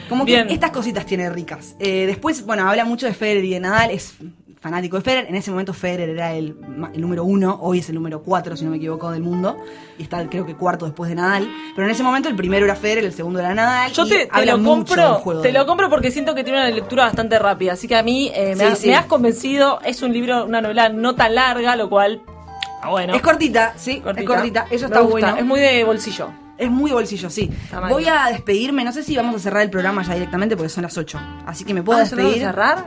[0.09, 0.47] Como Bien.
[0.47, 1.77] que estas cositas tiene ricas.
[1.79, 4.15] Eh, después, bueno, habla mucho de Federer y de Nadal, es
[4.61, 5.27] fanático de Federer.
[5.29, 6.57] En ese momento Federer era el,
[6.97, 9.57] número uno, hoy es el número cuatro, si no me equivoco, del mundo.
[9.99, 11.49] Y está, creo que cuarto después de Nadal.
[11.75, 13.93] Pero en ese momento el primero era Federer, el segundo era Nadal.
[13.93, 16.71] Yo y te, te lo compro, juego te lo compro porque siento que tiene una
[16.71, 18.89] lectura bastante rápida, así que a mí eh, me, Sí, has, sí.
[18.89, 19.81] me has convencido.
[19.85, 22.23] Es un libro, una novela no tan larga, lo cual,
[22.83, 23.15] ah, bueno.
[23.15, 24.67] Es cortita, sí, es cortita.
[24.71, 25.37] Eso está gusta, bueno.
[25.37, 26.46] Es muy de bolsillo.
[26.59, 27.51] Es muy bolsillo, sí.
[27.89, 30.83] Voy a despedirme, no sé si vamos a cerrar el programa ya directamente porque son
[30.85, 31.21] las 8.
[31.47, 32.55] Así que me puedo Ah, ¿ya tenemos que despedir.
[32.55, 32.87] cerrar?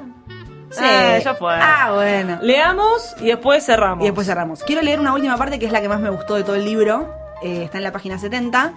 [0.71, 0.83] Sí.
[0.83, 1.53] Ah, ya fue.
[1.55, 2.39] Ah, bueno.
[2.41, 4.03] Leamos y después cerramos.
[4.03, 4.63] Y después cerramos.
[4.63, 6.65] Quiero leer una última parte que es la que más me gustó de todo el
[6.65, 7.13] libro.
[7.43, 8.73] Eh, está en la página 70.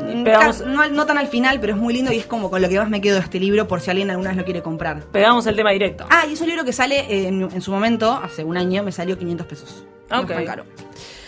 [0.00, 2.62] Mm, Pegamos- No, no tan al final, pero es muy lindo y es como con
[2.62, 4.62] lo que más me quedo de este libro por si alguien alguna vez lo quiere
[4.62, 5.02] comprar.
[5.12, 6.06] Pegamos el tema directo.
[6.08, 8.82] Ah, y es un libro que sale eh, en, en su momento, hace un año,
[8.82, 9.84] me salió 500 pesos.
[10.10, 10.30] No es Ok.
[10.32, 10.64] tan caro.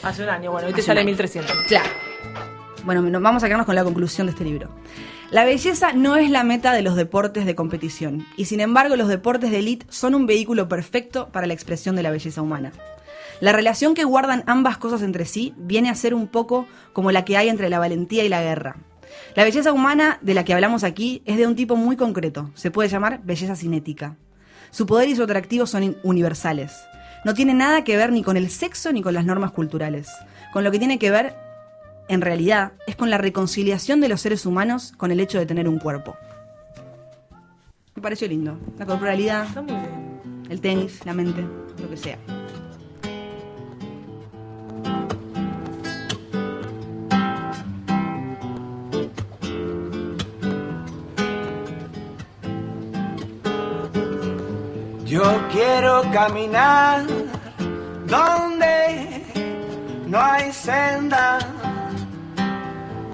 [0.02, 1.16] Hace un año, bueno, hoy te sale un año.
[1.16, 1.56] 1300.
[1.68, 1.88] Claro.
[2.84, 4.68] Bueno, vamos a quedarnos con la conclusión de este libro.
[5.30, 9.08] La belleza no es la meta de los deportes de competición, y sin embargo los
[9.08, 12.72] deportes de élite son un vehículo perfecto para la expresión de la belleza humana.
[13.40, 17.24] La relación que guardan ambas cosas entre sí viene a ser un poco como la
[17.24, 18.76] que hay entre la valentía y la guerra.
[19.34, 22.70] La belleza humana de la que hablamos aquí es de un tipo muy concreto, se
[22.70, 24.16] puede llamar belleza cinética.
[24.70, 26.72] Su poder y su atractivo son universales.
[27.24, 30.08] No tiene nada que ver ni con el sexo ni con las normas culturales.
[30.52, 31.34] Con lo que tiene que ver,
[32.08, 35.68] en realidad, es con la reconciliación de los seres humanos con el hecho de tener
[35.68, 36.16] un cuerpo.
[37.94, 38.58] Me pareció lindo.
[38.78, 40.44] La corporalidad, Está muy bien.
[40.50, 41.42] el tenis, la mente,
[41.80, 42.18] lo que sea.
[55.06, 57.04] Yo quiero caminar
[58.06, 59.22] donde
[60.06, 61.38] no hay senda,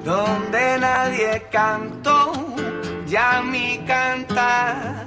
[0.05, 2.33] donde nadie cantó
[3.07, 5.05] ya mi cantar.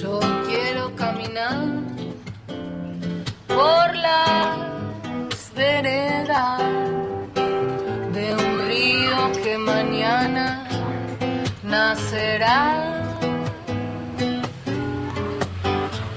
[0.00, 1.66] Yo quiero caminar
[3.48, 6.62] por las veredas
[8.12, 10.66] de un río que mañana
[11.62, 12.94] nacerá.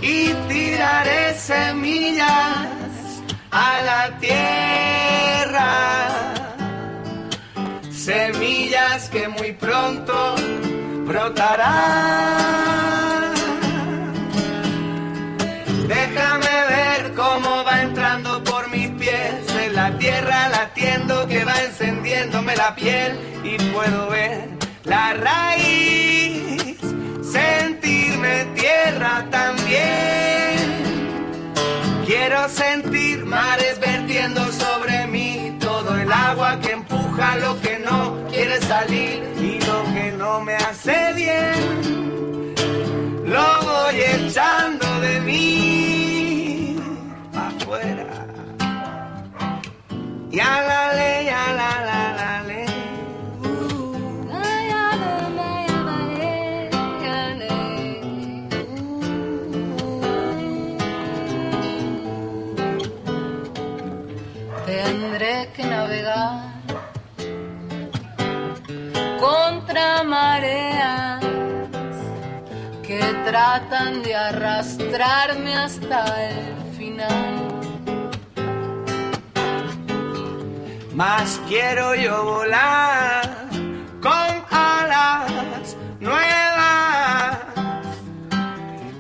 [0.02, 2.28] y tiraré semillas
[3.52, 4.67] a la tierra.
[8.08, 10.36] Semillas que muy pronto
[11.06, 11.74] brotarán.
[15.90, 22.56] Déjame ver cómo va entrando por mis pies en la tierra latiendo que va encendiéndome
[22.56, 24.52] la piel y puedo ver
[24.86, 26.78] la raíz,
[27.22, 30.47] sentirme tierra también.
[32.08, 38.62] Quiero sentir mares vertiendo sobre mí todo el agua que empuja lo que no quiere
[38.62, 42.56] salir y lo que no me hace bien.
[43.26, 46.78] Lo voy echando de mí
[47.36, 48.26] afuera.
[50.32, 52.57] Y a la ley, a la la la ley.
[69.78, 71.24] Contra mareas
[72.86, 77.36] que tratan de arrastrarme hasta el final.
[80.94, 83.48] Más quiero yo volar
[84.02, 87.38] con alas nuevas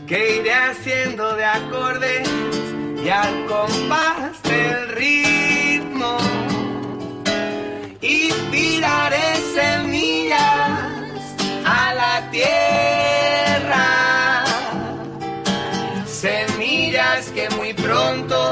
[0.06, 2.30] que iré haciendo de acordes
[3.04, 6.18] y al compás del ritmo
[8.08, 10.40] y tiraré semillas
[11.66, 13.86] a la tierra.
[16.06, 18.47] Semillas que muy pronto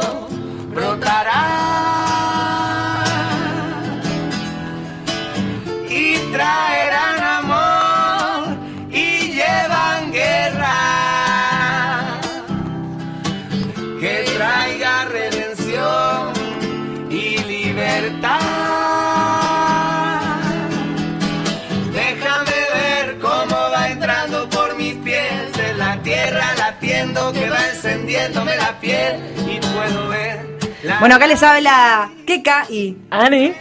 [26.82, 29.16] latiendo que va encendiéndome la piel
[29.48, 30.40] y puedo ver
[30.84, 33.54] la Bueno, acá les habla Keka y Ani.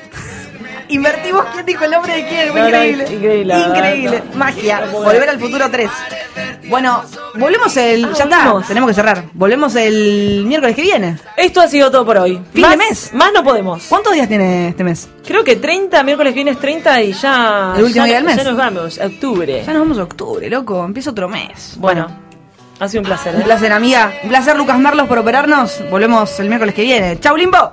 [0.88, 2.48] invertimos quién dijo el nombre de quién.
[2.48, 3.04] No, no, increíble.
[3.10, 4.36] increíble, no.
[4.38, 4.84] Magia.
[4.92, 5.90] Volver al futuro 3.
[6.68, 7.02] Bueno,
[7.34, 8.04] volvemos el.
[8.06, 8.66] Ah, ya está, volvemos.
[8.66, 9.24] tenemos que cerrar.
[9.32, 11.18] Volvemos el miércoles que viene.
[11.36, 12.40] Esto ha sido todo por hoy.
[12.52, 13.10] Fin más, de mes.
[13.14, 13.84] Más no podemos.
[13.88, 15.08] ¿Cuántos días tiene este mes?
[15.26, 17.74] Creo que 30, miércoles viernes 30 y ya.
[17.76, 18.36] El último ya- día del mes.
[18.36, 19.62] Ya nos vamos, octubre.
[19.64, 20.84] Ya nos vamos a octubre, loco.
[20.84, 21.74] Empieza otro mes.
[21.78, 22.23] Bueno,
[22.84, 23.34] ha sido un placer.
[23.34, 23.44] Un ¿eh?
[23.44, 24.12] placer, amiga.
[24.22, 25.82] Un placer, Lucas Marlos, por operarnos.
[25.90, 27.18] Volvemos el miércoles que viene.
[27.18, 27.72] Chau, Limbo.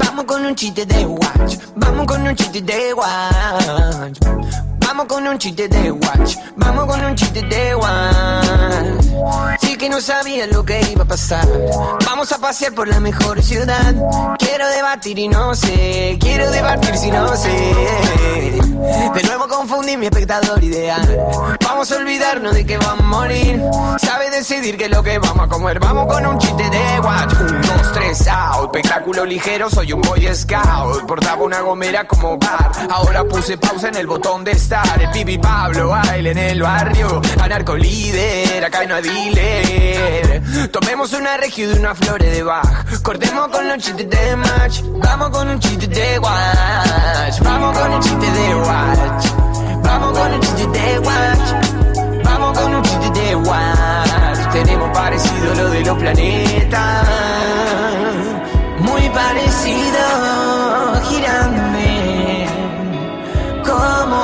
[0.00, 4.77] Vamos con un chiste de watch, vamos con un chiste de watch.
[4.88, 9.58] Vamos con un chiste de watch, vamos con un chiste de watch.
[9.60, 11.46] Sí que no sabía lo que iba a pasar.
[12.06, 13.94] Vamos a pasear por la mejor ciudad.
[14.38, 17.50] Quiero debatir y no sé, quiero debatir si no sé.
[19.14, 21.18] De nuevo confundí mi espectador ideal.
[21.64, 23.62] Vamos a olvidarnos de que vamos a morir.
[23.98, 25.78] Sabe decidir qué es lo que vamos a comer.
[25.80, 27.34] Vamos con un chiste de watch.
[27.40, 28.74] Un, dos, tres, out.
[28.74, 31.06] Espectáculo ligero, soy un boy scout.
[31.06, 32.72] Portaba una gomera como bar.
[32.90, 35.02] Ahora puse pausa en el botón de estar.
[35.02, 37.20] El pibi Pablo baile en el barrio.
[37.40, 40.70] Anarco líder, acá no hay dealer.
[40.70, 43.02] Tomemos una regio de una flores de Bach.
[43.02, 44.80] Cortemos con los chistes de match.
[45.02, 47.40] Vamos con un chiste de watch.
[47.42, 49.26] Vamos con un chiste de watch.
[49.82, 52.24] Vamos con un chiste de watch.
[52.24, 54.52] Vamos con un chiste de watch.
[54.52, 57.06] Tenemos parecido lo de los planetas.
[58.80, 61.67] Muy parecido, girándome.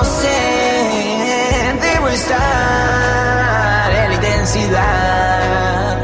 [0.04, 5.98] Sé, debo estar en la intensidad.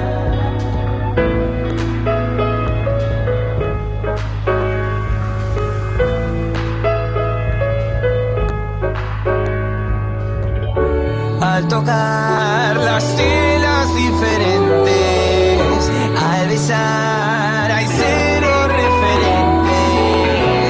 [11.42, 14.90] Al tocar las telas diferentes,
[16.18, 19.70] al besar hay cero referentes.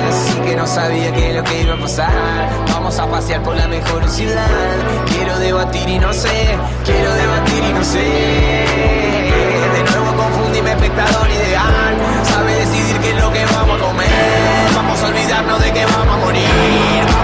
[0.09, 2.40] Así que no sabía qué lo que iba a pasar.
[3.11, 4.47] Pasear por la mejor ciudad.
[5.07, 7.99] Quiero debatir y no sé, quiero debatir y no sé.
[9.75, 11.97] De nuevo confundí mi espectador ideal.
[12.23, 14.09] Sabe decidir qué es lo que vamos a comer.
[14.77, 16.45] Vamos a olvidarnos de que vamos a morir.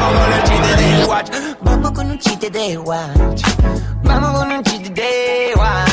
[0.01, 1.31] Vamos con el chiste del watch.
[1.61, 3.43] Vamos con un chiste de watch.
[4.03, 5.86] Vamos con un chiste de watch.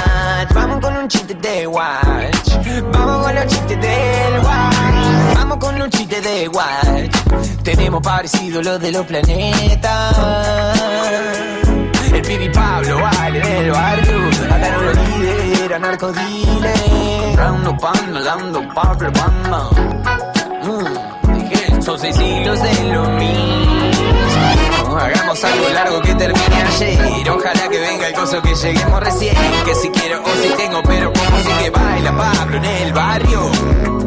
[0.52, 2.50] Vamos con un chiste de watch.
[2.92, 5.36] Vamos con los chistes del watch.
[5.36, 7.64] Vamos con un chiste de watch.
[7.64, 10.18] Tenemos parecido lo de los planetas.
[12.14, 14.18] El pibi Pablo baile en el barrio.
[14.54, 16.74] Acá no lo lidera, narcodile.
[17.36, 19.70] Comprando dando Pablo banda.
[20.64, 24.53] Mm, son seis siglos de lo mismo.
[24.98, 27.30] Hagamos algo largo que termine ayer.
[27.30, 29.36] Ojalá que venga el coso que lleguemos recién.
[29.66, 34.03] Que si quiero o si tengo, pero como si que baila Pablo en el barrio.